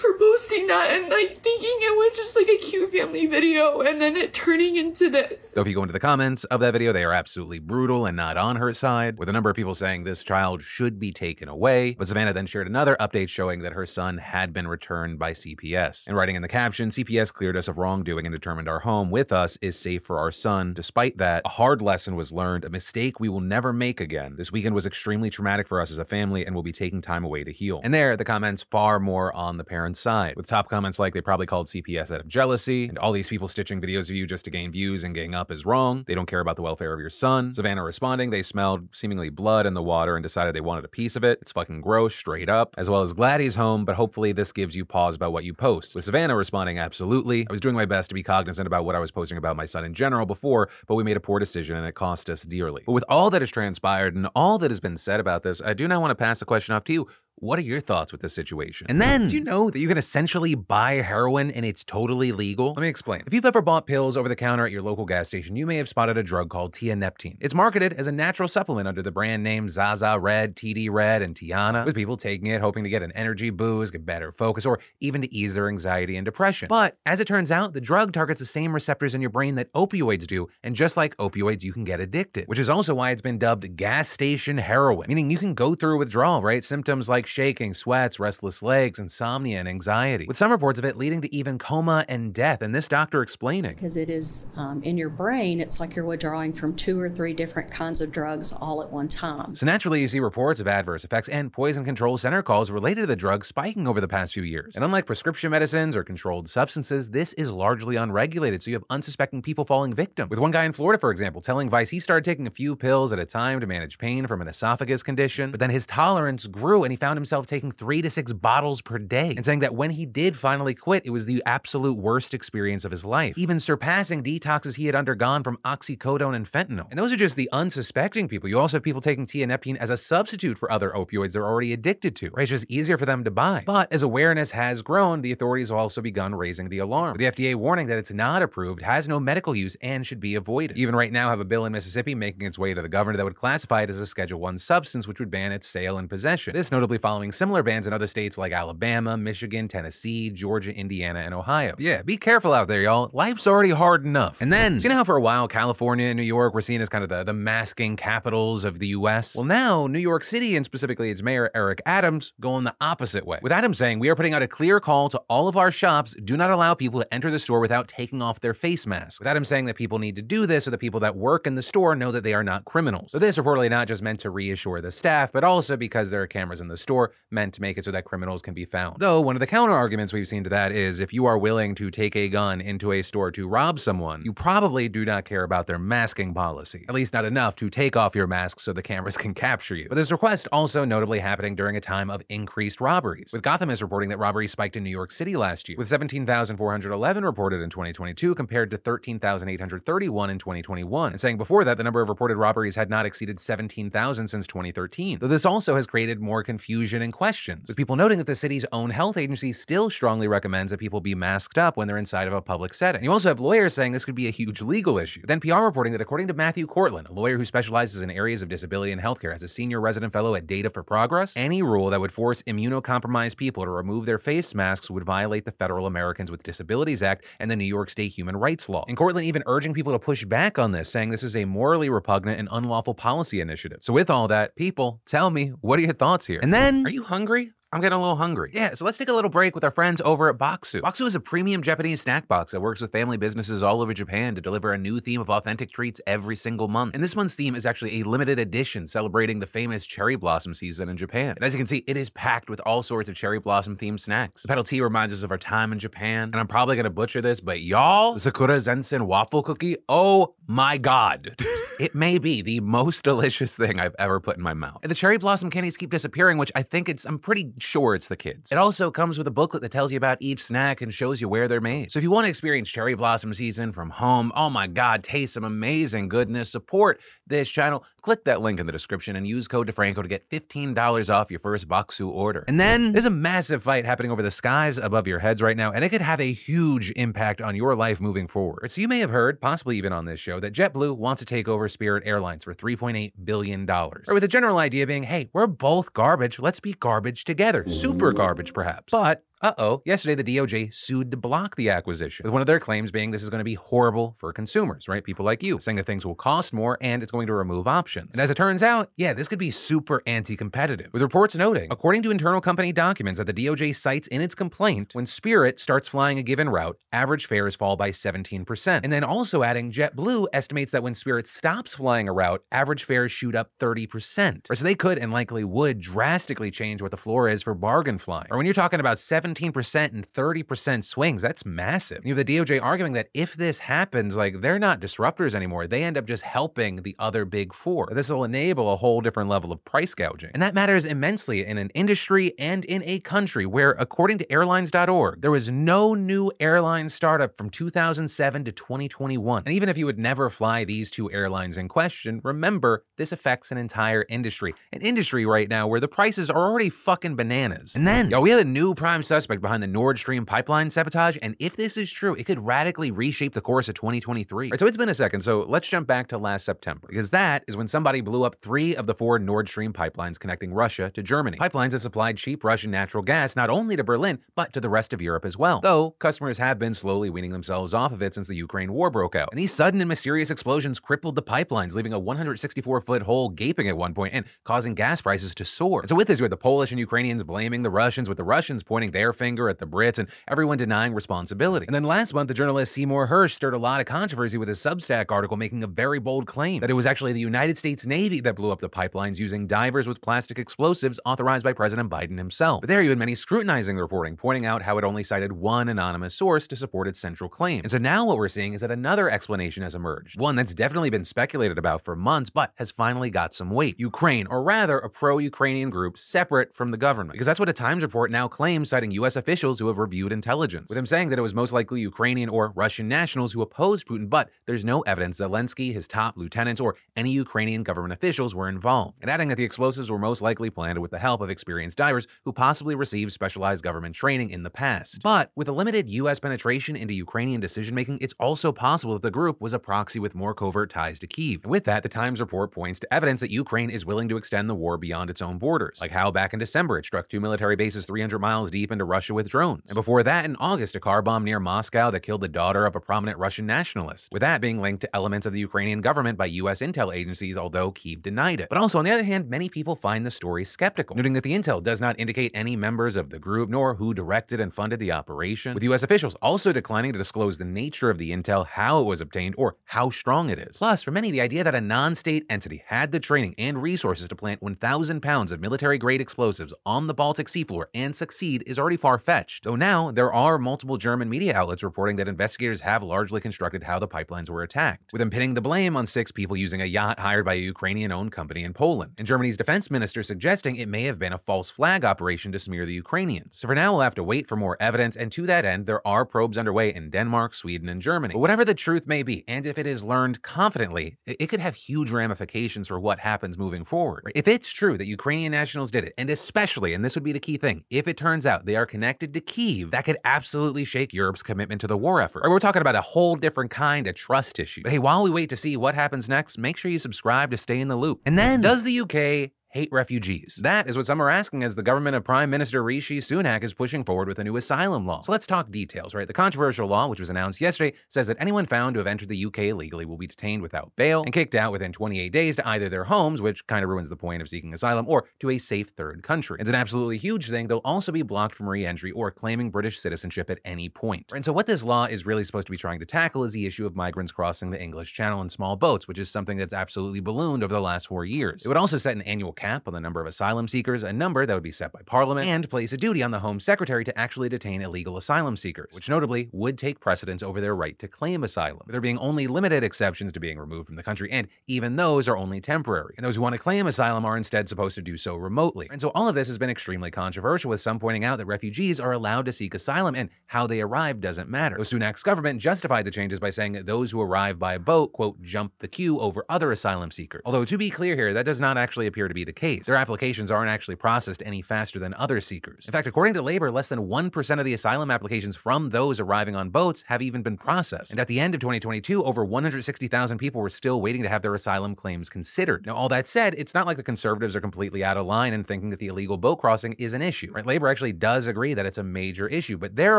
for 0.03 0.19
posting 0.19 0.67
that 0.67 0.91
and 0.91 1.09
like 1.09 1.41
thinking 1.43 1.71
it 1.81 1.97
was 1.97 2.17
just 2.17 2.35
like 2.35 2.49
a 2.49 2.59
cute 2.59 2.91
family 2.91 3.27
video 3.27 3.83
and 3.83 4.01
then 4.01 4.17
it 4.17 4.35
turning 4.35 4.75
into 4.75 5.09
this. 5.09 5.51
So 5.51 5.61
if 5.61 5.69
you 5.69 5.75
go 5.75 5.83
into 5.83 5.93
the 5.93 6.01
comments 6.01 6.43
of 6.45 6.59
that 6.59 6.73
video, 6.73 6.93
they 6.93 7.05
are 7.05 7.13
absolutely 7.13 7.61
brutal 7.61 8.07
and 8.07 8.17
not 8.17 8.37
on 8.37 8.57
her 8.57 8.75
side, 8.75 9.17
with 9.17 9.29
a 9.29 9.33
number 9.33 9.49
of 9.49 9.55
people 9.55 9.75
saying 9.75 10.03
this 10.03 10.25
child 10.25 10.61
should 10.61 10.99
be 10.99 11.13
taken 11.13 11.49
away. 11.49 11.95
But 11.95 12.09
Savannah 12.09 12.33
then 12.33 12.47
shared 12.47 12.67
another 12.67 12.97
update 12.99 13.29
showing 13.29 13.61
that 13.61 13.75
her 13.75 13.87
son 13.87 14.19
had 14.19 14.53
been 14.53 14.67
returned 14.67 15.21
by 15.21 15.33
CPS. 15.33 16.09
And 16.09 16.17
writing 16.17 16.35
in 16.35 16.43
the 16.43 16.49
caption, 16.49 16.91
CPS 16.91 17.33
cleared 17.33 17.57
us 17.57 17.69
of 17.69 17.79
wrongdoing 17.79 18.27
and 18.27 18.35
determined 18.35 18.69
our 18.69 18.81
home 18.81 19.11
with 19.11 19.31
us 19.31 19.57
is 19.63 19.79
safe 19.79 20.03
for 20.03 20.19
our 20.19 20.33
son. 20.33 20.75
Despite 20.75 21.19
that, 21.19 21.43
a 21.45 21.51
hard 21.51 21.81
lesson 21.81 22.17
was 22.17 22.33
learned, 22.33 22.65
a 22.65 22.71
mistake 22.71 23.21
we 23.21 23.29
will 23.29 23.41
never 23.41 23.62
make 23.71 24.01
again. 24.01 24.37
This 24.39 24.51
weekend 24.51 24.75
was 24.75 24.87
extremely 24.87 25.29
traumatic 25.29 25.69
for 25.69 25.79
us 25.79 25.91
as 25.91 25.99
a 25.99 26.07
family 26.07 26.47
and 26.47 26.55
we'll 26.55 26.63
be 26.63 26.73
taking 26.73 27.03
time 27.03 27.23
away 27.23 27.45
to 27.45 27.53
heal. 27.53 27.83
And 27.85 27.93
there, 27.93 28.17
the 28.17 28.25
comments 28.25 28.63
far 28.63 28.99
more 28.99 29.37
on 29.37 29.59
the 29.59 29.65
parents' 29.65 30.01
side, 30.01 30.37
with 30.37 30.47
top 30.47 30.71
comments 30.71 30.99
like 30.99 31.13
they 31.13 31.21
probably 31.21 31.45
called 31.45 31.67
CPS 31.67 32.11
out 32.11 32.21
of 32.21 32.29
jealousy, 32.29 32.89
and 32.89 32.97
all 32.97 33.13
these 33.13 33.29
people 33.29 33.49
stitching 33.49 33.83
videos 33.83 34.09
of 34.09 34.17
you 34.17 34.27
just 34.27 34.47
to 34.47 34.51
gain 34.51 34.73
views 34.73 35.05
and 35.05 35.15
gang 35.15 35.35
up 35.35 35.51
is 35.51 35.67
wrong. 35.67 36.05
They 36.07 36.15
don't 36.15 36.25
care 36.25 36.41
about 36.41 36.57
the 36.57 36.63
welfare 36.63 36.95
of 36.95 37.01
your 37.01 37.11
son. 37.11 37.53
Savannah 37.53 37.85
responding, 37.85 38.31
they 38.31 38.43
smelled 38.43 38.89
seemingly 38.93 39.29
blood 39.29 39.67
in 39.67 39.75
the 39.75 39.83
water 39.83 40.17
and 40.17 40.23
decided 40.23 40.55
they 40.55 40.63
wanted 40.63 40.87
a 40.87 40.89
piece 40.89 41.17
of 41.17 41.25
it. 41.25 41.39
It's 41.43 41.53
fucking 41.53 41.83
gross, 41.83 42.15
straight 42.15 42.49
up. 42.49 42.75
As 42.79 42.89
well 42.89 43.03
as 43.03 43.13
glad 43.13 43.41
he's 43.41 43.57
home, 43.57 43.85
but 43.85 43.97
hopefully 43.97 44.33
this 44.33 44.53
gives 44.53 44.75
you 44.75 44.85
pause 44.85 45.17
about 45.17 45.33
what 45.33 45.45
you 45.45 45.53
post. 45.53 45.95
With 45.95 46.05
Savannah 46.05 46.35
responding, 46.35 46.79
absolutely. 46.79 47.47
I 47.49 47.53
was 47.53 47.61
doing 47.61 47.75
my 47.75 47.85
best 47.85 48.09
to 48.09 48.15
be 48.15 48.23
cognizant 48.23 48.67
about 48.67 48.85
what 48.85 48.95
I 48.95 48.99
was 48.99 49.11
posting 49.11 49.39
about 49.39 49.57
my 49.57 49.67
son 49.67 49.85
in 49.85 49.95
general 49.95 50.27
before, 50.27 50.71
but 50.87 50.95
we 50.95 51.05
made 51.05 51.17
a 51.17 51.21
poor 51.21 51.39
decision 51.39 51.77
and 51.77 51.87
it 51.87 51.95
cost 51.95 52.31
us 52.31 52.43
dearly. 52.43 52.83
But 52.87 52.93
with 52.93 53.05
all 53.09 53.31
that 53.31 53.43
has 53.43 53.51
transpired 53.53 54.15
and 54.15 54.29
all 54.35 54.59
that 54.59 54.71
has 54.71 54.81
been 54.81 54.97
said 54.97 55.21
about 55.21 55.43
this, 55.43 55.63
I 55.63 55.75
do 55.75 55.87
now 55.87 56.01
want 56.01 56.11
to 56.11 56.17
pass 56.17 56.41
the 56.41 56.45
question 56.45 56.75
off 56.75 56.85
to 56.85 56.93
you. 56.93 57.07
What 57.43 57.59
are 57.59 57.63
your 57.63 57.81
thoughts 57.81 58.13
with 58.13 58.21
this 58.21 58.33
situation? 58.33 58.87
And 58.89 59.01
then, 59.01 59.27
do 59.27 59.35
you 59.35 59.43
know 59.43 59.69
that 59.69 59.81
you 59.81 59.89
can 59.89 59.99
essentially 59.99 60.55
buy 60.55 60.93
heroin 61.03 61.51
and 61.51 61.67
it's 61.67 61.83
totally 61.83 62.31
legal? 62.31 62.69
Let 62.69 62.83
me 62.83 62.87
explain. 62.87 63.25
If 63.27 63.35
you've 63.35 63.45
ever 63.45 63.61
bought 63.61 63.85
pills 63.85 64.17
over 64.17 64.29
the 64.29 64.37
counter 64.37 64.65
at 64.65 64.71
your 64.71 64.81
local 64.81 65.05
gas 65.05 65.27
station, 65.27 65.57
you 65.57 65.67
may 65.67 65.77
have 65.79 65.89
spotted 65.89 66.17
a 66.17 66.23
drug 66.23 66.51
called 66.51 66.73
tianeptine. 66.73 67.39
It's 67.41 67.53
marketed 67.53 67.95
as 67.95 68.07
a 68.07 68.13
natural 68.13 68.49
supplement 68.49 68.87
under 68.87 69.03
the 69.03 69.11
brand 69.11 69.43
name 69.43 69.69
Zaza 69.69 70.21
Red, 70.21 70.55
TD 70.55 70.89
Red, 70.89 71.21
and 71.21 71.35
Tiana, 71.35 71.85
with 71.85 71.97
people 71.97 72.17
taking 72.17 72.47
it 72.47 72.61
hoping 72.61 72.85
to 72.85 72.91
get 72.91 73.03
an 73.03 73.11
energy 73.17 73.51
boost, 73.51 73.91
get 73.91 74.07
better 74.07 74.31
focus, 74.31 74.65
or 74.65 74.79
even 75.01 75.21
to 75.23 75.35
ease 75.35 75.55
their 75.55 75.69
anxiety 75.69 76.17
and 76.17 76.25
depression. 76.25 76.69
But 76.69 76.97
as 77.07 77.19
it 77.19 77.27
turns 77.27 77.51
out, 77.51 77.73
the 77.73 77.81
drug 77.81 78.13
targets 78.13 78.39
the 78.39 78.47
same 78.47 78.73
receptors 78.73 79.17
in 79.17 79.21
your 79.21 79.31
brain 79.31 79.57
that 79.57 79.73
opioids 79.73 80.29
do, 80.29 80.47
and 80.63 80.77
just 80.77 80.97
like 80.97 81.17
opioids, 81.17 81.65
you 81.65 81.73
can 81.73 81.83
get 81.83 81.99
addicted, 81.99 82.47
which 82.47 82.61
is 82.61 82.71
also 82.71 82.95
why 82.95 83.11
it's 83.11 83.21
been 83.21 83.39
dubbed 83.39 83.75
gas 83.75 84.09
station 84.09 84.59
heroin, 84.59 85.09
meaning 85.09 85.29
you 85.29 85.39
can 85.39 85.55
go 85.55 85.75
through 85.75 85.99
withdrawal, 85.99 86.41
right? 86.41 86.63
Symptoms 86.63 87.09
like 87.09 87.27
shaking, 87.33 87.73
sweats, 87.75 88.21
restless 88.21 88.63
legs, 88.63 88.99
insomnia, 88.99 89.59
and 89.59 89.69
anxiety, 89.69 90.27
with 90.27 90.37
some 90.37 90.53
reports 90.53 90.79
of 90.79 90.85
it 90.85 90.97
leading 90.97 91.21
to 91.23 91.35
even 91.35 91.59
coma 91.59 92.05
and 92.09 92.35
death. 92.35 92.63
And 92.63 92.75
this 92.75 92.89
doctor 92.89 93.23
explaining. 93.23 93.75
Because 93.75 93.97
it 93.97 94.11
is 94.11 94.47
um, 94.57 94.83
in 94.83 94.99
your 94.99 95.09
brain, 95.09 95.61
it's 95.61 95.81
like 95.81 95.97
you're 95.97 96.05
withdrawing 96.05 96.53
from 96.53 96.75
two 96.77 97.01
or 97.01 97.09
three 97.09 97.33
different 97.33 97.71
kinds 97.71 98.01
of 98.01 98.13
drugs 98.13 98.53
all 98.53 98.83
at 98.83 98.91
one 98.91 99.09
time. 99.09 99.55
So 99.55 99.67
naturally, 99.67 100.03
you 100.03 100.09
see 100.09 100.21
reports 100.21 100.61
of 100.61 100.69
adverse 100.69 101.05
effects 101.05 101.29
and 101.29 101.53
poison 101.53 101.85
control 101.85 102.19
center 102.19 102.43
calls 102.43 102.71
related 102.71 103.03
to 103.03 103.07
the 103.07 103.17
drug 103.17 103.45
spiking 103.45 103.89
over 103.89 104.01
the 104.01 104.09
past 104.09 104.35
few 104.35 104.43
years. 104.43 104.77
And 104.77 104.85
unlike 104.85 105.07
prescription 105.07 105.51
medicines 105.51 105.97
or 105.97 106.05
controlled 106.05 106.49
substances, 106.49 107.09
this 107.09 107.33
is 107.35 107.51
largely 107.51 107.97
unregulated, 107.97 108.63
so 108.63 108.71
you 108.71 108.77
have 108.77 108.85
unsuspecting 108.91 109.41
people 109.41 109.65
falling 109.65 109.95
victim. 109.95 110.29
With 110.29 110.39
one 110.39 110.51
guy 110.51 110.65
in 110.65 110.73
Florida, 110.73 111.01
for 111.01 111.11
example, 111.11 111.41
telling 111.41 111.71
Vice 111.71 111.89
he 111.89 111.99
started 111.99 112.25
taking 112.25 112.47
a 112.47 112.51
few 112.51 112.77
pills 112.77 113.13
at 113.13 113.19
a 113.19 113.25
time 113.25 113.61
to 113.61 113.67
manage 113.67 113.99
pain 113.99 114.27
from 114.27 114.43
an 114.43 114.49
esophagus 114.49 115.03
condition, 115.03 115.51
but 115.51 115.61
then 115.61 115.71
his 115.71 115.87
tolerance 115.87 116.47
grew 116.47 116.85
and 116.85 116.93
he 116.93 116.97
found 116.97 117.12
himself 117.17 117.47
taking 117.47 117.71
three 117.71 118.03
to 118.03 118.11
six 118.11 118.33
bottles 118.33 118.83
per 118.83 118.99
day, 118.99 119.35
and 119.37 119.45
saying 119.45 119.61
that 119.61 119.75
when 119.75 119.91
he 119.91 120.07
did 120.07 120.37
finally 120.37 120.75
quit, 120.75 121.05
it 121.05 121.11
was 121.11 121.27
the 121.27 121.43
absolute 121.47 121.97
worst 121.99 122.35
experience 122.35 122.85
of 122.85 122.91
his 122.91 123.05
life, 123.05 123.37
even 123.39 123.61
surpassing 123.61 124.23
detoxes 124.23 124.77
he 124.77 124.87
had 124.87 124.95
undergone 124.95 125.43
from 125.43 125.57
oxycodone 125.65 126.35
and 126.35 126.51
fentanyl. 126.51 126.89
And 126.91 126.99
those 126.99 127.13
are 127.13 127.17
just 127.17 127.37
the 127.37 127.49
unsuspecting 127.53 128.29
people. 128.29 128.49
You 128.49 128.59
also 128.59 128.77
have 128.77 128.83
people 128.83 129.01
taking 129.01 129.27
tianeptine 129.27 129.77
as 129.77 129.91
a 129.91 129.97
substitute 129.97 130.59
for 130.59 130.71
other 130.71 130.91
opioids 130.91 131.33
they're 131.33 131.47
already 131.47 131.73
addicted 131.73 132.17
to, 132.17 132.31
right? 132.31 132.43
It's 132.43 132.51
just 132.51 132.67
easier 132.69 132.99
for 132.99 133.07
them 133.07 133.25
to 133.25 133.31
buy. 133.31 133.63
But 133.67 133.93
as 133.93 134.03
awareness 134.03 134.51
has 134.53 134.83
grown, 134.83 135.23
the 135.23 135.33
authorities 135.33 135.71
have 135.71 135.79
also 135.79 136.01
begun 136.01 136.35
raising 136.35 136.69
the 136.69 136.79
alarm, 136.79 137.17
the 137.17 137.25
FDA 137.25 137.55
warning 137.55 137.87
that 137.89 137.99
it's 137.99 138.13
not 138.13 138.43
approved, 138.43 138.83
has 138.83 139.09
no 139.09 139.21
medical 139.21 139.55
use, 139.55 139.77
and 139.81 140.07
should 140.07 140.21
be 140.21 140.35
avoided. 140.35 140.77
Even 140.77 140.95
right 140.95 141.13
now, 141.13 141.31
have 141.31 141.41
a 141.41 141.45
bill 141.45 141.65
in 141.65 141.73
Mississippi 141.73 142.15
making 142.15 142.47
its 142.47 142.59
way 142.59 142.75
to 142.75 142.83
the 142.83 142.89
governor 142.89 143.17
that 143.17 143.25
would 143.25 143.37
classify 143.37 143.83
it 143.83 143.91
as 143.91 144.01
a 144.01 144.07
Schedule 144.07 144.41
1 144.41 144.59
substance, 144.59 145.09
which 145.09 145.21
would 145.21 145.31
ban 145.31 145.53
its 145.53 145.67
sale 145.67 145.99
and 145.99 146.09
possession. 146.09 146.53
This 146.53 146.71
notably 146.71 146.99
following 147.03 147.33
similar 147.33 147.63
bans 147.63 147.87
in 147.87 147.93
other 147.93 148.07
states 148.07 148.39
like 148.39 148.53
Alabama, 148.53 149.17
Michigan, 149.17 149.69
Tennessee, 149.69 150.31
Georgia, 150.31 150.75
Indiana, 150.75 151.19
and 151.21 151.35
Ohio. 151.35 151.75
Yeah, 151.79 152.03
be 152.03 152.17
careful 152.17 152.55
out 152.55 152.69
there, 152.69 152.81
y'all. 152.81 153.11
Life's 153.13 153.47
already 153.47 153.71
hard 153.71 154.07
enough. 154.07 154.41
And 154.41 154.53
then, 154.53 154.79
so 154.79 154.85
you 154.85 154.89
know 154.89 154.95
how 154.95 155.05
for 155.05 155.17
a 155.17 155.21
while 155.21 155.49
California 155.49 156.07
and 156.07 156.17
New 156.17 156.23
York 156.23 156.55
were 156.55 156.63
seen 156.63 156.81
as 156.81 156.89
kind 156.89 157.03
of 157.03 157.11
the, 157.11 157.25
the 157.25 157.33
masking 157.33 157.97
capitals 157.97 158.65
of 158.65 158.79
the 158.79 158.89
US? 158.89 159.35
Well, 159.35 159.45
now 159.45 159.87
New 159.87 159.99
York 159.99 160.25
City 160.25 160.57
and 160.57 160.65
specifically 160.65 161.11
its 161.11 161.23
mayor 161.23 161.51
Eric 161.55 161.83
Adams 161.85 162.33
going 162.41 162.65
the 162.65 162.77
opposite 162.81 163.27
way. 163.27 163.41
With 163.43 163.53
Adams 163.53 163.79
saying, 163.79 163.99
"We 163.99 164.09
are 164.09 164.15
putting 164.15 164.33
out 164.33 164.43
a 164.43 164.49
clear 164.49 164.79
call 164.79 165.09
to 165.09 165.19
all 165.29 165.49
of 165.49 165.57
our 165.57 165.73
shops: 165.73 166.15
do 166.25 166.37
not 166.37 166.51
allow 166.51 166.75
people 166.75 167.01
to 167.01 167.13
enter 167.13 167.31
the 167.31 167.39
store 167.39 167.59
without 167.59 167.89
taking 167.89 168.23
off 168.23 168.39
their 168.39 168.55
face 168.55 168.87
masks." 168.87 169.19
With 169.19 169.27
Adams 169.27 169.49
saying 169.49 169.65
that 169.65 169.77
people 169.77 169.99
need 169.99 170.17
to 170.17 170.23
do 170.23 170.47
this 170.47 170.65
so 170.65 170.71
that 170.71 170.79
people 170.79 171.01
that 171.01 171.17
work 171.17 171.47
in 171.47 171.57
the 171.57 171.63
store 171.63 171.97
know 171.97 172.13
that 172.13 172.23
they 172.23 172.35
are 172.35 172.45
not 172.45 172.65
criminals. 172.65 173.13
So 173.13 173.19
this 173.19 173.39
reportedly 173.39 173.71
not 173.71 173.89
just 173.89 174.03
meant 174.03 174.21
to 174.21 174.31
reassure 174.31 174.81
the 174.81 174.93
staff, 174.93 175.33
but 175.33 175.43
also 175.43 175.77
because 175.77 176.11
there 176.11 176.23
are 176.23 176.27
cameras 176.27 176.61
in 176.61 176.69
the 176.69 176.77
store, 176.77 176.92
meant 177.31 177.55
to 177.55 177.63
make 177.63 177.79
it 177.79 177.85
so 177.85 177.91
that 177.91 178.05
criminals 178.05 178.43
can 178.43 178.55
be 178.55 178.65
found. 178.65 179.01
Though 179.01 179.21
one 179.21 179.37
of 179.37 179.41
the 179.41 179.47
counter 179.47 179.73
arguments 179.73 180.13
we've 180.13 180.29
seen 180.29 180.45
to 180.45 180.51
that 180.51 180.73
is 180.73 181.01
if 181.01 181.13
you 181.13 181.25
are 181.25 181.39
willing 181.39 181.75
to 181.77 181.91
take 181.91 182.15
a 182.15 182.29
gun 182.29 182.61
into 182.61 182.93
a 182.93 183.03
store 183.03 183.31
to 183.33 183.49
rob 183.49 183.81
someone, 183.81 184.23
you 184.25 184.33
probably 184.33 184.89
do 184.89 185.05
not 185.05 185.25
care 185.25 185.45
about 185.45 185.67
their 185.67 185.79
masking 185.79 186.35
policy. 186.35 186.85
At 186.89 186.95
least 186.95 187.15
not 187.15 187.25
enough 187.25 187.57
to 187.57 187.71
take 187.71 187.97
off 187.97 188.15
your 188.15 188.27
mask 188.27 188.61
so 188.61 188.73
the 188.73 188.83
cameras 188.83 189.17
can 189.23 189.33
capture 189.35 189.75
you. 189.75 189.89
But 189.89 189.95
this 189.95 190.13
request 190.13 190.47
also 190.53 190.85
notably 190.85 191.21
happening 191.21 191.55
during 191.55 191.77
a 191.77 191.81
time 191.81 192.11
of 192.11 192.23
increased 192.29 192.81
robberies. 192.81 193.31
With 193.33 193.43
Gotham 193.43 193.63
Gothamist 193.63 193.83
reporting 193.83 194.09
that 194.09 194.19
robberies 194.19 194.51
spiked 194.51 194.77
in 194.77 194.83
New 194.83 194.91
York 194.91 195.13
City 195.13 195.37
last 195.37 195.69
year, 195.69 195.79
with 195.79 195.87
17,411 195.87 197.25
reported 197.25 197.61
in 197.61 197.71
2022 197.71 198.35
compared 198.35 198.71
to 198.73 198.77
13,831 198.77 200.31
in 200.31 200.39
2021, 200.39 201.13
and 201.13 201.21
saying 201.21 201.37
before 201.37 201.65
that 201.65 201.77
the 201.77 201.85
number 201.85 202.01
of 202.01 202.09
reported 202.09 202.37
robberies 202.37 202.75
had 202.75 202.91
not 202.91 203.07
exceeded 203.07 203.39
17,000 203.39 204.27
since 204.27 204.47
2013. 204.47 205.19
Though 205.21 205.29
this 205.29 205.47
also 205.47 205.77
has 205.77 205.87
created 205.87 206.21
more 206.21 206.43
confusion 206.43 206.82
and 206.83 207.13
questions, 207.13 207.69
with 207.69 207.77
people 207.77 207.95
noting 207.95 208.19
that 208.19 208.27
the 208.27 208.35
city's 208.35 208.67
own 208.73 208.91
health 208.91 209.17
agency 209.17 209.53
still 209.53 209.89
strongly 209.89 210.27
recommends 210.27 210.71
that 210.73 210.79
people 210.79 211.01
be 211.01 211.15
masked 211.15 211.57
up 211.57 211.77
when 211.77 211.87
they're 211.87 211.97
inside 211.97 212.27
of 212.27 212.35
a 212.35 212.43
public 212.43 212.75
setting. 212.75 213.05
You 213.05 213.13
also 213.13 213.29
have 213.29 213.39
lawyers 213.39 213.73
saying 213.73 213.93
this 213.93 214.05
could 214.05 214.17
be 214.17 214.27
a 214.27 214.31
huge 214.31 214.61
legal 214.61 214.99
issue. 214.99 215.23
NPR 215.23 215.63
reporting 215.65 215.93
that 215.93 216.01
according 216.01 216.27
to 216.27 216.35
Matthew 216.35 216.67
Cortland, 216.67 217.09
a 217.09 217.13
lawyer 217.13 217.39
who 217.39 217.45
specializes 217.45 218.03
in 218.03 218.11
areas 218.11 218.43
of 218.43 218.49
disability 218.49 218.91
and 218.91 219.01
healthcare 219.01 219.33
as 219.33 219.45
a 219.45 219.49
senior 219.49 219.81
resident 219.81 220.13
fellow 220.13 220.35
at 220.35 220.49
Data 220.49 220.71
for 220.71 220.83
Progress, 220.83 221.37
any 221.37 221.63
rule 221.63 221.91
that 221.91 222.01
would 222.01 222.13
force 222.13 222.43
immunocompromised 222.43 223.37
people 223.37 223.63
to 223.65 223.71
remove 223.71 224.05
their 224.05 224.19
face 224.19 224.55
masks 224.55 224.91
would 224.91 225.05
violate 225.05 225.45
the 225.45 225.53
Federal 225.53 225.87
Americans 225.87 226.31
with 226.31 226.43
Disabilities 226.43 227.03
Act 227.03 227.25
and 227.39 227.49
the 227.49 227.57
New 227.57 227.65
York 227.65 227.91
State 227.91 228.13
Human 228.13 228.37
Rights 228.37 228.69
Law. 228.69 228.85
And 228.89 228.97
Cortland 228.97 229.27
even 229.27 229.45
urging 229.47 229.73
people 229.73 229.93
to 229.93 229.99
push 230.01 230.25
back 230.25 230.59
on 230.59 230.73
this, 230.73 230.89
saying 230.89 231.11
this 231.11 231.23
is 231.23 231.37
a 231.37 231.45
morally 231.45 231.89
repugnant 231.89 232.41
and 232.41 232.49
unlawful 232.51 232.95
policy 232.95 233.41
initiative. 233.41 233.79
So 233.83 233.93
with 233.93 234.11
all 234.11 234.29
that, 234.29 234.57
people, 234.57 235.01
tell 235.07 235.31
me, 235.31 235.49
what 235.61 235.79
are 235.79 235.83
your 235.83 235.93
thoughts 235.93 236.27
here? 236.27 236.41
And 236.43 236.53
are 236.73 236.91
you 236.91 237.03
hungry? 237.03 237.53
I'm 237.75 237.81
getting 237.81 237.97
a 237.97 238.01
little 238.01 238.17
hungry. 238.17 238.51
Yeah, 238.53 238.75
so 238.75 238.85
let's 238.85 238.99
take 238.99 239.09
a 239.09 239.15
little 239.15 239.31
break 239.31 239.55
with 239.55 239.65
our 239.65 239.71
friends 239.71 240.03
over 240.05 240.29
at 240.29 240.37
Bokksu. 240.37 240.83
Bokksu 240.83 241.07
is 241.07 241.15
a 241.15 241.21
premium 241.21 241.63
Japanese 241.63 242.03
snack 242.03 242.29
box 242.29 242.53
that 242.53 242.61
works 242.61 242.83
with 242.83 242.93
family 242.93 243.17
businesses 243.17 243.63
all 243.63 243.81
over 243.81 243.95
Japan 243.95 244.35
to 244.35 244.43
deliver 244.43 244.75
a 244.75 244.79
new 244.79 245.01
theme 245.01 245.23
of 245.23 245.31
authentic 245.31 245.71
treats 245.73 245.99
every 246.07 246.37
single 246.37 246.69
month. 246.69 246.95
And 246.95 247.03
this 247.03 247.17
month's 247.17 247.35
theme 247.35 247.55
is 247.55 247.65
actually 247.65 248.01
a 248.01 248.03
limited 248.03 248.39
edition 248.39 248.87
celebrating 248.87 249.39
the 249.39 249.47
famous 249.47 249.87
cherry 249.87 250.17
blossom 250.17 250.53
season 250.53 250.91
in 250.91 250.99
Japan. 250.99 251.33
And 251.37 251.45
as 251.45 251.55
you 251.55 251.59
can 251.59 251.67
see, 251.67 251.83
it 251.87 251.97
is 251.97 252.11
packed 252.11 252.51
with 252.51 252.61
all 252.67 252.83
sorts 252.83 253.09
of 253.09 253.15
cherry 253.15 253.41
blossom 253.41 253.79
themed 253.79 254.01
snacks. 254.01 254.43
The 254.43 254.49
pedal 254.49 254.65
tea 254.65 254.83
reminds 254.83 255.15
us 255.15 255.23
of 255.23 255.31
our 255.31 255.39
time 255.39 255.73
in 255.73 255.79
Japan, 255.79 256.25
and 256.25 256.37
I'm 256.37 256.49
probably 256.49 256.77
gonna 256.77 256.91
butcher 256.91 257.23
this, 257.23 257.41
but 257.41 257.63
y'all, 257.63 258.19
Sakura 258.19 258.57
Zensen 258.57 259.07
waffle 259.07 259.43
cookie, 259.43 259.79
oh 259.89 260.35
my 260.47 260.77
god. 260.77 261.37
it 261.81 261.95
may 261.95 262.19
be 262.19 262.43
the 262.43 262.61
most 262.61 263.03
delicious 263.03 263.57
thing 263.57 263.81
I've 263.81 263.97
ever 263.99 264.21
put 264.21 264.37
in 264.37 264.43
my 264.43 264.53
mouth. 264.53 264.81
And 264.83 264.91
the 264.91 264.95
cherry 264.95 265.17
blossom 265.17 265.49
candies 265.49 265.79
keep 265.79 265.91
disappearing, 265.91 266.37
which 266.37 266.53
I 266.55 266.63
think 266.63 266.91
it's, 266.91 267.07
I'm 267.07 267.19
pretty 267.19 267.53
sure 267.63 267.95
it's 267.95 268.09
the 268.09 268.17
kids. 268.17 268.53
It 268.53 268.59
also 268.59 268.91
comes 268.91 269.19
with 269.19 269.27
a 269.27 269.31
booklet 269.31 269.63
that 269.63 269.73
tells 269.73 269.93
you 269.93 269.97
about 269.97 270.19
each 270.21 270.45
snack 270.45 270.81
and 270.81 270.93
shows 270.93 271.21
you 271.21 271.29
where 271.29 271.49
they're 271.49 271.61
made. 271.61 271.93
So 271.93 271.99
if 271.99 272.03
you 272.03 272.11
want 272.11 272.25
to 272.25 272.29
experience 272.29 272.71
cherry 272.71 272.95
blossom 272.95 273.33
season 273.33 273.73
from 273.73 273.91
home, 273.91 274.33
oh 274.35 274.51
my 274.51 274.67
god, 274.67 275.05
taste 275.05 275.35
some 275.35 275.45
amazing 275.45 276.09
goodness, 276.09 276.51
support 276.51 277.01
this 277.27 277.49
channel, 277.49 277.85
click 278.03 278.25
that 278.25 278.41
link 278.41 278.61
in 278.61 278.67
the 278.67 278.73
description 278.73 279.17
and 279.17 279.27
use 279.27 279.49
code 279.49 279.71
DeFranco 279.71 280.03
to 280.03 280.09
get 280.09 280.29
$15 280.29 281.15
off 281.15 281.31
your 281.31 281.41
first 281.41 281.69
Bokksu 281.69 282.09
order. 282.09 282.45
And 282.49 282.59
then 282.59 282.93
there's 282.93 283.05
a 283.05 283.11
massive 283.11 283.63
fight 283.63 283.85
happening 283.85 284.11
over 284.11 284.23
the 284.23 284.31
skies 284.31 284.79
above 284.79 285.07
your 285.07 285.21
heads 285.21 285.41
right 285.41 285.57
now, 285.57 285.73
and 285.73 285.85
it 285.85 285.89
could 285.89 286.03
have 286.03 286.21
a 286.21 286.33
huge 286.33 286.91
impact 286.97 287.41
on 287.41 287.55
your 287.55 287.75
life 287.75 288.01
moving 288.01 288.27
forward. 288.27 288.71
So 288.71 288.81
you 288.81 288.89
may 288.89 288.99
have 288.99 289.11
heard, 289.11 289.41
possibly 289.41 289.77
even 289.77 289.93
on 289.93 290.05
this 290.05 290.21
show, 290.21 290.41
that 290.41 290.53
JetBlue 290.53 290.97
wants 290.97 291.21
to 291.21 291.27
take 291.27 291.49
over 291.49 291.69
Spirit 291.69 292.03
Airlines 292.07 292.45
for 292.45 292.55
$3.8 292.55 293.13
billion. 293.25 293.71
Or 293.71 294.01
with 294.09 294.23
the 294.23 294.29
general 294.29 294.59
idea 294.59 294.87
being, 294.87 295.05
hey, 295.05 295.31
we're 295.33 295.47
both 295.47 295.93
garbage, 295.93 296.39
let's 296.39 296.61
be 296.61 296.75
garbage 296.75 297.25
together. 297.25 297.52
Super 297.69 298.13
garbage, 298.13 298.53
perhaps. 298.55 298.91
But 298.91 299.25
uh 299.43 299.53
oh, 299.59 299.83
yesterday 299.85 300.15
the 300.15 300.37
DOJ 300.37 300.73
sued 300.73 301.11
to 301.11 301.17
block 301.17 301.57
the 301.57 301.69
acquisition, 301.69 302.23
with 302.23 302.33
one 302.33 302.41
of 302.41 302.47
their 302.47 302.61
claims 302.61 302.93
being 302.93 303.11
this 303.11 303.25
is 303.25 303.31
going 303.31 303.41
to 303.41 303.45
be 303.45 303.55
horrible 303.55 304.15
for 304.19 304.33
consumers, 304.33 304.87
right? 304.87 305.03
People 305.03 305.25
like 305.25 305.43
you, 305.43 305.59
saying 305.59 305.77
that 305.77 305.87
things 305.87 306.07
will 306.07 306.15
cost 306.15 306.53
more 306.53 306.79
and 306.81 307.03
it's 307.03 307.11
going 307.11 307.27
to 307.27 307.35
remove 307.35 307.67
options. 307.67 308.11
And 308.13 308.21
as 308.21 308.31
it 308.31 308.37
turns 308.37 308.63
out, 308.63 308.91
yeah, 308.97 309.13
this 309.13 309.27
could 309.27 309.41
be 309.41 309.51
super 309.51 310.01
anti 310.07 310.37
competitive, 310.37 310.93
with 310.93 311.03
reports 311.03 311.35
noting, 311.35 311.67
according 311.73 312.05
to 312.05 312.13
internal 312.13 312.41
company 312.41 312.73
documents 312.73 313.19
that 313.19 313.27
the 313.27 313.33
DOJ 313.33 313.75
cites 313.75 314.07
in 314.09 314.21
its 314.21 314.37
complaint, 314.37 314.95
when 314.95 315.07
Spirit 315.07 315.59
starts 315.59 315.89
flying 315.89 316.19
a 316.19 316.23
given 316.23 316.49
route, 316.49 316.79
average 316.93 317.27
fares 317.27 317.57
fall 317.57 317.77
by 317.77 317.91
17%. 317.91 318.81
And 318.85 318.93
then 318.93 319.03
also 319.03 319.43
adding, 319.43 319.73
JetBlue 319.73 320.27
estimates 320.33 320.71
that 320.71 320.85
when 320.85 320.95
Spirit 320.95 321.27
stops 321.27 321.75
flying 321.75 322.09
a 322.09 322.13
route, 322.13 322.45
average 322.53 322.85
fares 322.85 323.11
shoot 323.11 323.35
up 323.35 323.51
30%. 323.59 324.49
Or 324.49 324.55
so 324.55 324.63
they 324.63 324.77
could 324.77 324.99
and 324.99 325.13
likely 325.13 325.43
would 325.43 325.81
drastically 325.81 326.53
change 326.53 326.81
what 326.81 326.93
the 326.93 326.97
floor 326.97 327.29
is 327.29 327.43
for 327.43 327.55
bargain 327.55 327.99
flying. 327.99 328.29
Or 328.31 328.37
when 328.37 328.47
you're 328.47 328.55
talking 328.55 328.79
about 328.79 329.01
17 329.01 329.32
17% 329.35 329.93
and 329.93 330.07
30% 330.07 330.85
swings. 330.85 331.23
That's 331.23 331.45
massive. 331.45 332.05
You 332.05 332.15
have 332.15 332.27
the 332.27 332.37
DOJ 332.37 332.63
arguing 332.63 332.93
that 332.95 333.09
if 333.15 333.35
this 333.35 333.61
happens, 333.61 334.17
like 334.17 334.41
they're 334.41 334.59
not 334.59 334.81
disruptors 334.81 335.35
anymore. 335.35 335.67
They 335.67 335.85
end 335.85 335.97
up 335.97 336.07
just 336.07 336.23
helping 336.23 336.83
the 336.83 336.95
other 336.99 337.25
big 337.25 337.55
four. 337.55 337.89
This 337.93 338.11
will 338.11 338.25
enable 338.25 338.73
a 338.73 338.77
whole 338.77 339.01
different 339.01 339.29
level 339.29 339.53
of 339.53 339.65
price 339.65 339.95
gouging. 339.95 340.31
And 340.33 340.43
that 340.43 340.55
matters 340.55 340.85
immensely 340.85 341.45
in 341.45 341.59
an 341.59 341.71
industry 341.71 342.33
and 342.39 342.65
in 342.65 342.83
a 342.85 343.01
country 343.01 343.47
where, 343.47 343.73
according 343.73 344.19
to 344.19 344.33
airlines.org, 344.33 345.21
there 345.21 345.31
was 345.31 345.51
no 345.51 345.95
new 345.95 346.31
airline 346.41 346.89
startup 346.89 347.37
from 347.37 347.51
2007 347.51 348.45
to 348.45 348.53
2021. 348.53 349.43
And 349.47 349.55
even 349.55 349.69
if 349.69 349.79
you 349.79 349.87
would 349.87 349.99
never 349.99 350.31
fly 350.31 350.65
these 350.65 350.91
two 350.91 351.11
airlines 351.11 351.57
in 351.57 351.69
question, 351.69 352.21
remember 352.25 352.85
this 352.97 353.13
affects 353.13 353.51
an 353.51 353.59
entire 353.59 354.05
industry. 354.09 354.55
An 354.73 354.83
industry 354.83 355.27
right 355.27 355.49
now 355.49 355.67
where 355.67 355.81
the 355.81 355.89
prices 355.89 356.31
are 356.31 356.49
already 356.49 356.69
fucking 356.69 357.17
bananas. 357.17 357.75
And 357.75 357.87
then, 357.87 358.11
yo, 358.11 358.21
we 358.21 358.31
have 358.31 358.41
a 358.41 358.45
new 358.45 358.75
prime 358.75 359.03
suspect 359.03 359.22
behind 359.27 359.63
the 359.63 359.67
Nord 359.67 359.99
Stream 359.99 360.27
pipeline 360.27 360.71
sabotage. 360.71 361.19
And 361.23 361.37
if 361.39 361.57
this 361.57 361.77
is 361.77 361.91
true, 361.91 362.15
it 362.15 362.25
could 362.25 362.41
radically 362.41 362.91
reshape 362.91 363.35
the 363.35 363.41
course 363.41 363.69
of 363.69 363.75
2023. 363.75 364.51
Right, 364.51 364.59
so 364.59 364.67
it's 364.67 364.77
been 364.77 364.89
a 364.89 364.95
second. 364.95 365.21
So 365.21 365.45
let's 365.49 365.69
jump 365.69 365.87
back 365.87 366.09
to 366.09 366.19
last 366.19 366.45
September, 366.45 366.89
because 366.89 367.11
that 367.11 367.45
is 367.47 367.57
when 367.57 367.69
somebody 367.69 368.01
blew 368.01 368.25
up 368.25 368.37
three 368.41 368.75
of 368.75 368.87
the 368.87 368.95
four 368.95 369.19
Nord 369.19 369.49
Stream 369.49 369.73
pipelines 369.73 370.19
connecting 370.19 370.55
Russia 370.55 370.91
to 370.95 371.03
Germany. 371.03 371.39
Pipelines 371.39 371.71
that 371.71 371.81
supplied 371.81 372.17
cheap 372.17 372.45
Russian 372.45 372.71
natural 372.71 373.03
gas 373.03 373.37
not 373.37 373.51
only 373.51 373.77
to 373.77 373.85
Berlin, 373.85 374.19
but 374.35 374.53
to 374.53 374.61
the 374.61 374.69
rest 374.69 374.93
of 374.93 375.03
Europe 375.03 375.25
as 375.25 375.37
well. 375.37 375.61
Though 375.61 375.91
customers 375.99 376.39
have 376.39 376.59
been 376.59 376.75
slowly 376.75 377.11
weaning 377.11 377.33
themselves 377.33 377.75
off 377.75 377.93
of 377.93 378.03
it 378.03 378.15
since 378.15 378.29
the 378.29 378.37
Ukraine 378.37 378.73
war 378.73 378.91
broke 378.91 379.15
out. 379.15 379.29
And 379.31 379.39
these 379.39 379.53
sudden 379.53 379.81
and 379.81 379.89
mysterious 379.89 380.31
explosions 380.31 380.81
crippled 380.81 381.17
the 381.17 381.23
pipelines, 381.23 381.75
leaving 381.75 381.93
a 381.93 381.99
164 381.99 382.81
foot 382.81 383.03
hole 383.03 383.29
gaping 383.29 383.69
at 383.69 383.77
one 383.77 383.95
point 383.95 384.15
and 384.15 384.25
causing 384.45 384.75
gas 384.75 385.01
prices 385.01 385.35
to 385.35 385.45
soar. 385.45 385.81
And 385.81 385.89
so, 385.89 385.97
with 385.97 386.09
this, 386.09 386.21
we 386.21 386.25
had 386.25 386.33
the 386.33 386.37
Polish 386.37 386.71
and 386.71 386.79
Ukrainians 386.79 387.23
blaming 387.23 387.63
the 387.63 387.71
Russians, 387.71 388.09
with 388.09 388.19
the 388.19 388.25
Russians 388.25 388.63
pointing 388.63 388.93
their 388.93 389.02
finger 389.11 389.49
at 389.49 389.59
the 389.59 389.67
Brits 389.67 389.99
and 389.99 390.09
everyone 390.29 390.59
denying 390.59 390.95
responsibility. 390.95 391.67
And 391.67 391.75
then 391.75 391.85
last 391.85 392.13
month, 392.13 392.29
the 392.29 392.35
journalist 392.35 392.73
Seymour 392.73 393.09
Hersh 393.09 393.33
stirred 393.33 393.55
a 393.55 393.59
lot 393.59 393.81
of 393.81 393.87
controversy 393.87 394.39
with 394.39 394.49
his 394.49 394.59
Substack 394.59 395.07
article 395.11 395.37
making 395.37 395.65
a 395.65 395.67
very 395.67 395.99
bold 395.99 396.27
claim 396.27 396.61
that 396.61 396.71
it 396.71 396.75
was 396.75 396.87
actually 396.87 397.13
the 397.13 397.21
United 397.21 397.57
States 397.59 397.87
Navy 397.87 398.21
that 398.21 398.37
blew 398.37 398.53
up 398.53 398.61
the 398.61 398.69
pipelines 398.69 399.19
using 399.19 399.47
divers 399.47 399.89
with 399.89 400.01
plastic 400.03 400.39
explosives 400.39 401.01
authorized 401.07 401.43
by 401.43 401.53
President 401.53 401.91
Biden 401.91 402.19
himself. 402.19 402.61
But 402.61 402.69
there 402.69 402.83
you 402.83 402.91
had 402.91 402.99
many 402.99 403.15
scrutinizing 403.15 403.77
the 403.77 403.83
reporting, 403.83 404.17
pointing 404.17 404.45
out 404.45 404.63
how 404.63 404.77
it 404.77 404.85
only 404.85 405.03
cited 405.03 405.33
one 405.33 405.69
anonymous 405.69 406.15
source 406.15 406.47
to 406.49 406.57
support 406.57 406.87
its 406.87 407.01
central 407.01 407.31
claim. 407.31 407.61
And 407.63 407.71
so 407.71 407.79
now 407.79 408.05
what 408.05 408.19
we're 408.19 408.29
seeing 408.29 408.53
is 408.53 408.61
that 408.61 408.71
another 408.71 409.09
explanation 409.11 409.63
has 409.63 409.75
emerged, 409.75 410.21
one 410.21 410.37
that's 410.37 410.55
definitely 410.55 410.91
been 410.91 411.05
speculated 411.05 411.59
about 411.59 411.83
for 411.85 411.97
months, 411.97 412.29
but 412.29 412.53
has 412.57 412.71
finally 412.71 413.11
got 413.11 413.33
some 413.33 413.51
weight. 413.51 413.81
Ukraine, 413.81 414.27
or 414.29 414.43
rather 414.43 414.79
a 414.79 414.91
pro-Ukrainian 414.91 415.71
group 415.71 415.97
separate 415.97 416.55
from 416.55 416.71
the 416.71 416.77
government. 416.77 417.13
Because 417.13 417.27
that's 417.27 417.41
what 417.41 417.49
a 417.49 417.53
Times 417.53 417.83
report 417.83 418.11
now 418.11 418.29
claims, 418.29 418.71
citing 418.71 418.91
US 418.93 419.17
officials 419.17 419.59
who 419.59 419.69
have 419.69 419.79
reviewed 419.79 420.13
intelligence, 420.13 420.69
with 420.69 420.79
him 420.79 420.87
saying 420.87 421.11
that 421.11 421.19
it 421.19 421.23
was 421.23 421.35
most 421.35 421.53
likely 421.53 421.81
Ukrainian 421.81 422.29
or 422.29 422.53
Russian 422.55 422.89
nationals 422.89 423.33
who 423.33 423.43
opposed 423.43 423.87
Putin, 423.87 424.09
but 424.09 424.31
there's 424.47 424.65
no 424.65 424.81
evidence 424.83 425.21
Zelensky, 425.21 425.73
his 425.73 425.89
top 425.89 426.17
lieutenants, 426.17 426.61
or 426.61 426.77
any 426.97 427.11
Ukrainian 427.11 427.63
government 427.63 427.93
officials 427.93 428.35
were 428.35 428.49
involved. 428.49 428.99
And 429.01 429.11
adding 429.11 429.29
that 429.29 429.37
the 429.37 429.45
explosives 429.45 429.91
were 429.91 429.99
most 429.99 430.23
likely 430.23 430.51
planted 430.51 430.81
with 430.81 430.91
the 430.91 430.99
help 430.99 431.21
of 431.21 431.31
experienced 431.31 431.79
divers 431.79 432.07
who 432.25 432.33
possibly 432.33 432.75
received 432.75 433.13
specialized 433.13 433.65
government 433.65 433.95
training 433.95 434.31
in 434.31 434.43
the 434.43 434.51
past. 434.51 435.01
But 435.03 435.31
with 435.35 435.49
a 435.49 435.53
limited 435.53 435.89
US 435.91 436.21
penetration 436.21 436.77
into 436.77 436.95
Ukrainian 436.95 437.41
decision 437.41 437.75
making, 437.75 437.99
it's 438.01 438.15
also 438.19 438.53
possible 438.53 438.95
that 438.95 439.03
the 439.03 439.11
group 439.11 439.41
was 439.41 439.53
a 439.53 439.59
proxy 439.59 439.99
with 439.99 440.15
more 440.15 440.35
covert 440.35 440.71
ties 440.71 440.99
to 441.01 441.07
Kiev. 441.07 441.45
And 441.45 441.51
with 441.51 441.65
that, 441.65 441.83
the 441.83 441.89
Times 441.89 442.21
report 442.21 442.53
points 442.53 442.81
to 442.81 442.93
evidence 442.93 443.21
that 443.21 443.31
Ukraine 443.31 443.71
is 443.71 443.87
willing 443.87 444.09
to 444.09 444.17
extend 444.17 444.49
the 444.49 444.55
war 444.55 444.77
beyond 444.77 445.11
its 445.11 445.23
own 445.23 445.39
borders, 445.39 445.79
like 445.81 445.91
how 445.91 446.11
back 446.11 446.33
in 446.33 446.39
December 446.39 446.79
it 446.79 446.87
struck 446.87 447.09
two 447.09 447.21
military 447.21 447.57
bases 447.57 447.87
300 447.87 448.19
miles 448.19 448.51
deep 448.51 448.73
into 448.73 448.82
Russia 448.85 449.15
with 449.15 449.29
drones. 449.29 449.65
And 449.69 449.75
before 449.75 450.03
that, 450.03 450.25
in 450.25 450.37
August, 450.37 450.75
a 450.75 450.81
car 450.81 451.03
bomb 451.03 451.25
near 451.25 451.41
Moscow 451.41 451.91
that 451.91 452.01
killed 452.01 452.21
the 452.21 452.29
daughter 452.29 452.67
of 452.67 452.77
a 452.77 452.81
prominent 452.81 453.19
Russian 453.19 453.47
nationalist, 453.47 454.09
with 454.13 454.21
that 454.21 454.41
being 454.41 454.61
linked 454.61 454.83
to 454.83 454.97
elements 454.97 455.27
of 455.27 455.33
the 455.33 455.41
Ukrainian 455.41 455.81
government 455.81 456.19
by 456.19 456.27
US 456.27 456.61
intel 456.61 456.95
agencies, 456.95 457.37
although 457.37 457.71
Kiev 457.73 458.03
denied 458.03 458.41
it. 458.41 458.49
But 458.49 458.59
also, 458.59 458.79
on 458.79 458.85
the 458.85 458.91
other 458.91 459.05
hand, 459.05 459.29
many 459.29 459.49
people 459.49 459.77
find 459.77 460.05
the 460.05 460.11
story 460.11 460.45
skeptical, 460.45 460.97
noting 460.97 461.13
that 461.15 461.23
the 461.23 461.33
intel 461.33 461.63
does 461.63 461.81
not 461.81 461.99
indicate 461.99 462.33
any 462.35 462.57
members 462.57 462.97
of 462.97 463.11
the 463.11 463.19
group 463.19 463.49
nor 463.49 463.75
who 463.75 463.95
directed 463.95 464.41
and 464.41 464.53
funded 464.53 464.79
the 464.79 464.93
operation, 464.93 465.55
with 465.55 465.63
US 465.65 465.83
officials 465.83 466.15
also 466.17 466.53
declining 466.53 466.93
to 466.93 466.99
disclose 466.99 467.39
the 467.39 467.45
nature 467.45 467.91
of 467.91 467.99
the 467.99 468.11
intel, 468.11 468.47
how 468.47 468.81
it 468.81 468.85
was 468.85 469.01
obtained, 469.01 469.35
or 469.39 469.57
how 469.65 469.91
strong 469.91 470.31
it 470.31 470.39
is. 470.39 470.59
Plus, 470.59 470.83
for 470.83 470.91
many, 470.91 471.11
the 471.11 471.21
idea 471.21 471.45
that 471.45 471.55
a 471.55 471.61
non 471.61 471.95
state 471.95 472.25
entity 472.29 472.63
had 472.67 472.93
the 472.93 473.01
training 473.01 473.35
and 473.39 473.63
resources 473.63 474.09
to 474.09 474.17
plant 474.17 474.43
1,000 474.43 475.01
pounds 475.01 475.33
of 475.33 475.41
military 475.41 475.79
grade 475.79 476.01
explosives 476.01 476.55
on 476.65 476.87
the 476.87 476.95
Baltic 476.95 477.29
seafloor 477.29 477.65
and 477.75 477.95
succeed 477.95 478.43
is 478.47 478.59
already 478.59 478.72
far 478.77 478.99
fetched. 478.99 479.45
Though 479.45 479.57
now, 479.57 479.91
there 479.91 480.13
are 480.13 480.39
multiple 480.39 480.77
German 480.77 481.09
media 481.09 481.37
outlets 481.37 481.63
reporting 481.63 481.97
that 481.97 482.09
investigators 482.09 482.61
have 482.63 482.83
largely 482.83 483.21
constructed 483.21 483.63
how 483.65 483.79
the 483.79 483.89
pipelines 483.89 484.31
were 484.31 484.43
attacked, 484.43 484.93
with 484.93 485.01
them 485.01 485.11
pinning 485.11 485.35
the 485.35 485.41
blame 485.41 485.77
on 485.77 485.87
six 485.87 486.11
people 486.13 486.37
using 486.37 486.61
a 486.61 486.67
yacht 486.67 486.99
hired 486.99 487.25
by 487.25 487.35
a 487.35 487.39
Ukrainian 487.39 487.93
owned 487.93 488.13
company 488.13 488.45
in 488.45 488.53
Poland, 488.53 488.93
and 488.99 489.07
Germany's 489.07 489.37
defense 489.37 489.71
minister 489.71 490.03
suggesting 490.03 490.57
it 490.57 490.69
may 490.69 490.85
have 490.85 490.99
been 490.99 491.13
a 491.13 491.19
false 491.19 491.51
flag 491.51 491.85
operation 491.85 492.33
to 492.33 492.39
smear 492.39 492.67
the 492.67 492.75
Ukrainians. 492.75 493.39
So 493.39 493.49
for 493.49 493.55
now, 493.55 493.73
we'll 493.73 493.83
have 493.83 493.95
to 493.97 494.05
wait 494.05 494.29
for 494.29 494.37
more 494.37 494.57
evidence, 494.61 494.97
and 494.97 495.11
to 495.13 495.27
that 495.27 495.45
end, 495.45 495.67
there 495.67 495.87
are 495.87 496.05
probes 496.05 496.39
underway 496.39 496.75
in 496.75 496.91
Denmark, 496.91 497.35
Sweden, 497.35 497.69
and 497.69 497.83
Germany. 497.83 498.13
But 498.13 498.21
whatever 498.21 498.45
the 498.45 498.55
truth 498.55 498.87
may 498.87 499.03
be, 499.03 499.25
and 499.29 499.47
if 499.47 499.59
it 499.59 499.67
is 499.67 499.85
learned 499.85 500.23
confidently, 500.23 500.99
it 501.07 501.27
could 501.27 501.41
have 501.41 501.55
huge 501.55 501.91
ramifications 501.91 502.69
for 502.69 502.81
what 502.81 503.01
happens 503.01 503.39
moving 503.39 503.65
forward. 503.65 504.11
If 504.15 504.29
it's 504.29 504.51
true 504.51 504.79
that 504.79 504.87
Ukrainian 504.87 505.33
nationals 505.33 505.71
did 505.71 505.85
it, 505.85 505.95
and 505.99 506.11
especially, 506.11 506.75
and 506.75 506.85
this 506.85 506.95
would 506.95 507.05
be 507.05 507.13
the 507.13 507.21
key 507.21 507.37
thing, 507.37 507.65
if 507.71 507.89
it 507.89 507.97
turns 507.97 508.27
out 508.27 508.47
they 508.47 508.57
are 508.57 508.62
connected 508.67 509.13
to 509.15 509.21
Kiev, 509.21 509.71
that 509.71 509.85
could 509.85 509.99
absolutely 510.05 510.65
shake 510.65 510.93
Europe's 510.93 511.23
commitment 511.23 511.61
to 511.61 511.67
the 511.67 511.77
war 511.77 512.01
effort. 512.01 512.23
We're 512.25 512.39
talking 512.39 512.63
about 512.63 512.77
a 512.77 512.81
whole 512.81 513.17
different 513.17 513.51
kind 513.51 513.87
of 513.87 513.95
trust 513.95 514.39
issue. 514.39 514.63
But 514.63 514.73
hey, 514.73 514.79
while 514.79 515.03
we 515.03 515.11
wait 515.11 515.31
to 515.31 515.37
see 515.37 515.57
what 515.57 515.75
happens 515.75 516.09
next, 516.09 516.39
make 516.39 516.57
sure 516.57 516.71
you 516.71 516.79
subscribe 516.79 517.31
to 517.31 517.37
stay 517.37 517.61
in 517.61 517.69
the 517.69 517.77
loop. 517.77 518.01
And 518.07 518.19
then, 518.19 518.41
does 518.41 518.65
the 518.65 518.81
UK 518.81 519.33
hate 519.53 519.69
refugees? 519.71 520.41
That 520.43 520.67
is 520.69 520.79
what 520.79 520.87
some 520.87 521.01
are 521.03 521.11
asking 521.11 521.43
as 521.43 521.55
the 521.55 521.63
government 521.63 521.95
of 521.95 522.05
Prime 522.05 522.31
Minister 522.31 522.63
Rishi 522.63 523.01
Sunak 523.01 523.45
is 523.45 523.53
pushing 523.53 523.85
forward 523.85 524.09
with 524.09 524.19
a 524.19 524.25
new 524.25 524.37
asylum 524.37 524.87
law. 524.87 525.03
So 525.03 525.13
let's 525.13 525.27
talk 525.27 525.51
details, 525.51 525.95
right? 525.95 526.07
The 526.07 526.15
controversial 526.15 526.67
law, 526.67 526.87
which 526.87 527.01
was 527.01 527.11
announced 527.11 527.39
yesterday, 527.39 527.77
says 527.89 528.07
that 528.07 528.17
anyone 528.19 528.47
found 528.47 528.73
to 528.75 528.81
have 528.81 528.87
entered 528.87 529.11
the 529.11 529.27
UK 529.27 529.41
illegally 529.41 529.85
will 529.85 529.99
be 529.99 530.07
detained 530.07 530.41
without 530.41 530.73
bail 530.77 531.03
and 531.03 531.13
kicked 531.13 531.35
out 531.35 531.53
within 531.53 531.71
28 531.71 532.11
days 532.11 532.37
to 532.37 532.49
either 532.49 532.71
their 532.71 532.85
homes, 532.85 533.21
which 533.21 533.47
kind 533.47 533.63
of 533.63 533.69
ruins 533.69 533.91
the 533.91 533.97
point 533.97 534.23
of 534.23 534.29
seeking 534.29 534.55
asylum, 534.55 534.89
or 534.89 535.05
to 535.21 535.29
a 535.29 535.37
safe 535.37 535.69
third 535.69 536.03
country. 536.03 536.39
It's 536.41 536.49
an 536.49 536.55
absolutely 536.55 536.97
huge 536.97 537.29
thing. 537.29 537.49
They'll 537.49 537.59
also 537.59 537.93
be 537.93 538.01
blocked 538.01 538.35
from 538.35 538.49
re-entry 538.49 538.91
or 538.93 539.11
claiming 539.11 539.51
British 539.51 539.79
citizenship 539.79 540.31
at 540.31 540.41
any 540.47 540.71
point. 540.71 541.13
And 541.15 541.27
so 541.27 541.33
what 541.35 541.47
this 541.47 541.63
law 541.63 541.85
is 541.85 542.07
really 542.07 542.25
supposed 542.25 542.47
to 542.47 542.53
be 542.53 542.57
trying 542.57 542.79
to 542.79 542.87
tackle 542.87 543.23
is 543.23 543.35
the 543.35 543.45
issue 543.45 543.67
of 543.67 543.77
migrants 543.77 544.13
crossing 544.13 544.51
the 544.51 544.63
English 544.63 544.95
Channel 544.95 545.21
in 545.21 545.29
small 545.29 545.57
boats, 545.57 545.87
which 545.87 545.99
is 545.99 546.11
something 546.11 546.39
that's 546.39 546.55
absolutely 546.55 547.01
ballooned 547.01 547.45
over 547.45 547.53
the 547.53 547.61
last 547.61 547.89
four 547.89 548.07
years. 548.07 548.47
It 548.47 548.49
would 548.49 548.57
also 548.57 548.79
set 548.79 548.97
an 548.97 549.03
annual 549.03 549.35
cap 549.43 549.67
on 549.67 549.75
the 549.75 549.81
number 549.81 550.01
of 550.01 550.07
asylum 550.07 550.47
seekers, 550.47 550.85
a 550.85 550.93
number 550.93 551.27
that 551.27 551.35
would 551.35 551.43
be 551.43 551.51
set 551.51 551.73
by 551.73 551.81
Parliament, 551.85 552.29
and 552.29 552.49
place 552.49 552.73
a 552.73 552.77
duty 552.77 553.03
on 553.03 553.11
the 553.11 553.19
Home 553.19 553.41
Secretary 553.41 553.83
to 553.83 553.99
actually 553.99 554.29
detain 554.29 554.63
illegal 554.63 554.97
asylum 554.97 555.37
seekers, 555.37 555.75
which 555.75 555.89
notably 555.89 556.29
would 556.31 556.57
take 556.57 556.79
precedence 556.79 557.25
over 557.25 557.41
their 557.41 557.57
right 557.57 557.77
to 557.81 557.89
claim 557.89 558.23
asylum, 558.23 558.63
there 558.69 558.81
being 558.81 558.99
only 558.99 559.27
limited 559.27 559.65
exceptions 559.65 560.13
to 560.13 560.21
being 560.21 560.39
removed 560.39 560.69
from 560.69 560.77
the 560.77 560.83
country, 560.83 561.11
and 561.11 561.27
even 561.49 561.75
those 561.75 562.07
are 562.07 562.17
only 562.17 562.41
temporary. 562.41 562.95
And 562.97 563.05
those 563.05 563.17
who 563.17 563.23
want 563.23 563.35
to 563.35 563.41
claim 563.41 563.67
asylum 563.67 564.05
are 564.05 564.17
instead 564.17 564.49
supposed 564.49 564.77
to 564.77 564.83
do 564.83 564.97
so 564.97 565.17
remotely. 565.17 565.67
And 565.73 565.81
so 565.81 565.91
all 565.93 566.09
of 566.09 566.15
this 566.15 566.29
has 566.29 566.39
been 566.39 566.49
extremely 566.49 566.93
controversial, 566.93 567.51
with 567.51 567.61
some 567.61 567.81
pointing 567.81 568.05
out 568.05 568.19
that 568.19 568.27
refugees 568.27 568.79
are 568.79 568.93
allowed 568.93 569.25
to 569.27 569.33
seek 569.33 569.55
asylum 569.55 569.97
and 569.97 570.09
how 570.27 570.47
they 570.47 570.61
arrive 570.61 571.01
doesn't 571.01 571.29
matter. 571.29 571.57
The 571.57 571.65
Sunak's 571.65 572.05
government 572.05 572.41
justified 572.41 572.85
the 572.85 572.93
changes 572.93 573.19
by 573.19 573.31
saying 573.31 573.53
that 573.53 573.67
those 573.67 573.91
who 573.91 574.01
arrive 574.01 574.39
by 574.39 574.57
boat, 574.59 574.93
quote, 574.93 575.21
jump 575.21 575.55
the 575.59 575.67
queue 575.67 575.99
over 575.99 576.25
other 576.29 576.53
asylum 576.53 576.93
seekers. 576.93 577.23
Although 577.25 577.45
to 577.45 577.59
be 577.59 577.71
clear 577.71 577.97
here, 577.97 578.15
that 578.15 578.25
does 578.25 578.41
not 578.41 578.57
actually 578.57 578.87
appear 578.87 579.09
to 579.09 579.15
be 579.15 579.25
the 579.25 579.32
case. 579.33 579.67
Their 579.67 579.77
applications 579.77 580.31
aren't 580.31 580.51
actually 580.51 580.77
processed 580.77 581.23
any 581.25 581.43
faster 581.43 581.79
than 581.79 581.95
other 581.95 582.21
seekers. 582.21 582.67
In 582.67 582.73
fact, 582.73 582.87
according 582.87 583.15
to 583.15 583.23
Labor, 583.23 583.51
less 583.51 583.69
than 583.69 583.89
1% 583.89 584.39
of 584.39 584.45
the 584.45 584.55
asylum 584.55 584.91
applications 584.91 585.37
from 585.37 585.71
those 585.71 586.01
arriving 586.01 586.37
on 586.37 586.51
boats 586.51 586.85
have 586.89 587.03
even 587.03 587.23
been 587.23 587.37
processed. 587.37 587.91
And 587.91 588.01
at 588.01 588.09
the 588.09 588.21
end 588.21 588.35
of 588.35 588.41
2022, 588.41 589.05
over 589.05 589.25
160,000 589.25 590.19
people 590.19 590.41
were 590.41 590.49
still 590.49 590.81
waiting 590.81 591.03
to 591.03 591.09
have 591.09 591.23
their 591.23 591.35
asylum 591.35 591.75
claims 591.75 592.09
considered. 592.09 592.67
Now, 592.67 592.75
all 592.75 592.89
that 592.89 593.07
said, 593.07 593.35
it's 593.39 593.55
not 593.55 593.67
like 593.67 593.77
the 593.77 593.83
conservatives 593.83 594.37
are 594.37 594.41
completely 594.41 594.85
out 594.85 594.97
of 594.97 595.07
line 595.07 595.33
in 595.33 595.45
thinking 595.45 595.71
that 595.71 595.79
the 595.79 595.89
illegal 595.89 596.17
boat 596.17 596.37
crossing 596.37 596.75
is 596.75 596.95
an 596.95 597.03
issue. 597.03 597.33
Right? 597.33 597.47
Labor 597.47 597.69
actually 597.69 597.93
does 597.93 598.27
agree 598.27 598.55
that 598.55 598.67
it's 598.67 598.79
a 598.79 598.83
major 598.83 599.29
issue, 599.29 599.59
but 599.59 599.77
their 599.77 599.99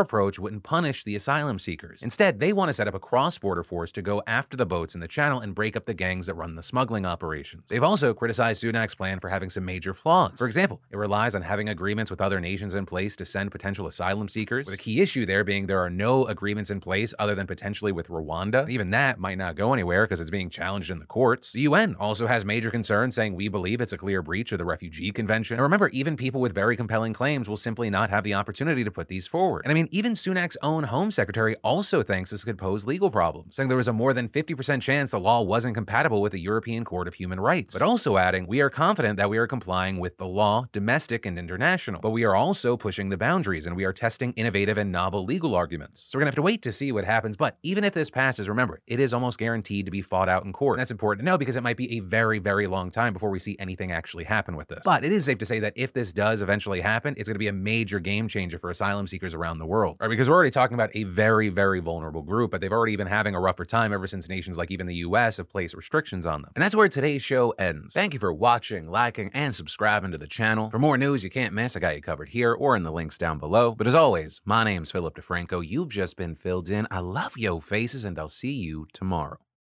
approach 0.00 0.38
wouldn't 0.38 0.62
punish 0.62 1.04
the 1.04 1.16
asylum 1.16 1.58
seekers. 1.58 2.02
Instead, 2.02 2.40
they 2.40 2.52
want 2.52 2.68
to 2.68 2.72
set 2.72 2.88
up 2.88 2.94
a 2.94 3.00
cross-border 3.00 3.62
force 3.62 3.92
to 3.92 4.02
go 4.02 4.22
after 4.26 4.56
the 4.56 4.66
boats 4.66 4.94
in 4.94 5.00
the 5.00 5.08
channel 5.08 5.40
and 5.40 5.54
break 5.54 5.76
up 5.76 5.86
the 5.86 5.94
gangs 5.94 6.26
that 6.26 6.34
run 6.34 6.54
the 6.54 6.62
smuggling 6.62 7.06
operations. 7.06 7.68
They've 7.68 7.82
also 7.82 8.14
criticized 8.14 8.62
Sunak's 8.62 8.94
plan 8.94 9.20
for 9.24 9.30
having 9.30 9.48
some 9.48 9.64
major 9.64 9.94
flaws. 9.94 10.36
For 10.36 10.46
example, 10.46 10.82
it 10.90 10.98
relies 10.98 11.34
on 11.34 11.40
having 11.40 11.70
agreements 11.70 12.10
with 12.10 12.20
other 12.20 12.40
nations 12.40 12.74
in 12.74 12.84
place 12.84 13.16
to 13.16 13.24
send 13.24 13.50
potential 13.50 13.86
asylum 13.86 14.28
seekers, 14.28 14.66
with 14.66 14.74
a 14.74 14.76
key 14.76 15.00
issue 15.00 15.24
there 15.24 15.44
being 15.44 15.66
there 15.66 15.82
are 15.82 15.88
no 15.88 16.26
agreements 16.26 16.68
in 16.68 16.78
place 16.78 17.14
other 17.18 17.34
than 17.34 17.46
potentially 17.46 17.90
with 17.90 18.08
Rwanda. 18.08 18.68
Even 18.68 18.90
that 18.90 19.18
might 19.18 19.38
not 19.38 19.56
go 19.56 19.72
anywhere 19.72 20.04
because 20.04 20.20
it's 20.20 20.28
being 20.28 20.50
challenged 20.50 20.90
in 20.90 20.98
the 20.98 21.06
courts. 21.06 21.52
The 21.52 21.62
UN 21.62 21.94
also 21.98 22.26
has 22.26 22.44
major 22.44 22.70
concerns 22.70 23.14
saying 23.14 23.34
we 23.34 23.48
believe 23.48 23.80
it's 23.80 23.94
a 23.94 23.96
clear 23.96 24.20
breach 24.20 24.52
of 24.52 24.58
the 24.58 24.66
Refugee 24.66 25.10
Convention. 25.10 25.54
And 25.54 25.62
remember, 25.62 25.88
even 25.88 26.16
people 26.16 26.42
with 26.42 26.54
very 26.54 26.76
compelling 26.76 27.14
claims 27.14 27.48
will 27.48 27.56
simply 27.56 27.88
not 27.88 28.10
have 28.10 28.24
the 28.24 28.34
opportunity 28.34 28.84
to 28.84 28.90
put 28.90 29.08
these 29.08 29.26
forward. 29.26 29.62
And 29.64 29.70
I 29.70 29.74
mean, 29.74 29.88
even 29.90 30.12
Sunak's 30.12 30.58
own 30.60 30.84
Home 30.84 31.10
Secretary 31.10 31.56
also 31.64 32.02
thinks 32.02 32.30
this 32.30 32.44
could 32.44 32.58
pose 32.58 32.84
legal 32.84 33.10
problems, 33.10 33.56
saying 33.56 33.70
there 33.70 33.78
was 33.78 33.88
a 33.88 33.94
more 33.94 34.12
than 34.12 34.28
50% 34.28 34.82
chance 34.82 35.12
the 35.12 35.18
law 35.18 35.40
wasn't 35.40 35.74
compatible 35.74 36.20
with 36.20 36.32
the 36.32 36.40
European 36.42 36.84
Court 36.84 37.08
of 37.08 37.14
Human 37.14 37.40
Rights. 37.40 37.72
But 37.72 37.80
also 37.80 38.18
adding, 38.18 38.46
we 38.46 38.60
are 38.60 38.68
confident 38.74 39.13
that 39.16 39.30
we 39.30 39.38
are 39.38 39.46
complying 39.46 39.98
with 39.98 40.18
the 40.18 40.26
law, 40.26 40.66
domestic 40.72 41.26
and 41.26 41.38
international. 41.38 42.00
But 42.00 42.10
we 42.10 42.24
are 42.24 42.34
also 42.34 42.76
pushing 42.76 43.08
the 43.08 43.16
boundaries 43.16 43.66
and 43.66 43.76
we 43.76 43.84
are 43.84 43.92
testing 43.92 44.32
innovative 44.32 44.78
and 44.78 44.90
novel 44.92 45.24
legal 45.24 45.54
arguments. 45.54 46.06
So 46.08 46.16
we're 46.16 46.20
gonna 46.20 46.30
have 46.30 46.36
to 46.36 46.42
wait 46.42 46.62
to 46.62 46.72
see 46.72 46.92
what 46.92 47.04
happens. 47.04 47.36
But 47.36 47.58
even 47.62 47.84
if 47.84 47.94
this 47.94 48.10
passes, 48.10 48.48
remember, 48.48 48.80
it 48.86 49.00
is 49.00 49.14
almost 49.14 49.38
guaranteed 49.38 49.86
to 49.86 49.90
be 49.90 50.02
fought 50.02 50.28
out 50.28 50.44
in 50.44 50.52
court. 50.52 50.76
And 50.76 50.80
that's 50.80 50.90
important 50.90 51.20
to 51.20 51.30
know 51.30 51.38
because 51.38 51.56
it 51.56 51.62
might 51.62 51.76
be 51.76 51.96
a 51.96 52.00
very, 52.00 52.38
very 52.38 52.66
long 52.66 52.90
time 52.90 53.12
before 53.12 53.30
we 53.30 53.38
see 53.38 53.56
anything 53.58 53.92
actually 53.92 54.24
happen 54.24 54.56
with 54.56 54.68
this. 54.68 54.82
But 54.84 55.04
it 55.04 55.12
is 55.12 55.24
safe 55.24 55.38
to 55.38 55.46
say 55.46 55.60
that 55.60 55.72
if 55.76 55.92
this 55.92 56.12
does 56.12 56.42
eventually 56.42 56.80
happen, 56.80 57.14
it's 57.16 57.28
going 57.28 57.34
to 57.34 57.38
be 57.38 57.48
a 57.48 57.52
major 57.52 58.00
game 58.00 58.28
changer 58.28 58.58
for 58.58 58.70
asylum 58.70 59.06
seekers 59.06 59.34
around 59.34 59.58
the 59.58 59.66
world. 59.66 59.96
Right? 60.00 60.08
Because 60.08 60.28
we're 60.28 60.34
already 60.34 60.50
talking 60.50 60.74
about 60.74 60.90
a 60.94 61.04
very, 61.04 61.48
very 61.48 61.80
vulnerable 61.80 62.22
group, 62.22 62.50
but 62.50 62.60
they've 62.60 62.72
already 62.72 62.96
been 62.96 63.06
having 63.06 63.34
a 63.34 63.40
rougher 63.40 63.64
time 63.64 63.92
ever 63.92 64.06
since 64.06 64.28
nations 64.28 64.58
like 64.58 64.70
even 64.70 64.86
the 64.86 64.96
US 64.96 65.38
have 65.38 65.48
placed 65.48 65.74
restrictions 65.74 66.26
on 66.26 66.42
them. 66.42 66.50
And 66.54 66.62
that's 66.62 66.74
where 66.74 66.88
today's 66.88 67.22
show 67.22 67.50
ends. 67.58 67.94
Thank 67.94 68.14
you 68.14 68.20
for 68.20 68.32
watching, 68.32 68.88
liking, 69.04 69.30
and 69.34 69.54
subscribing 69.54 70.12
to 70.12 70.16
the 70.16 70.26
channel. 70.26 70.70
For 70.70 70.78
more 70.78 70.96
news 70.96 71.22
you 71.22 71.28
can't 71.28 71.52
miss, 71.52 71.76
I 71.76 71.80
got 71.80 71.94
you 71.94 72.00
covered 72.00 72.30
here 72.30 72.54
or 72.54 72.74
in 72.74 72.84
the 72.84 72.90
links 72.90 73.18
down 73.18 73.38
below. 73.38 73.74
But 73.74 73.86
as 73.86 73.94
always, 73.94 74.40
my 74.46 74.64
name's 74.64 74.90
Philip 74.90 75.14
DeFranco. 75.14 75.62
You've 75.62 75.90
just 75.90 76.16
been 76.16 76.34
filled 76.34 76.70
in. 76.70 76.86
I 76.90 77.00
love 77.00 77.36
yo 77.36 77.60
faces, 77.60 78.06
and 78.06 78.18
I'll 78.18 78.30
see 78.30 78.52
you 78.52 78.86
tomorrow. 78.94 79.36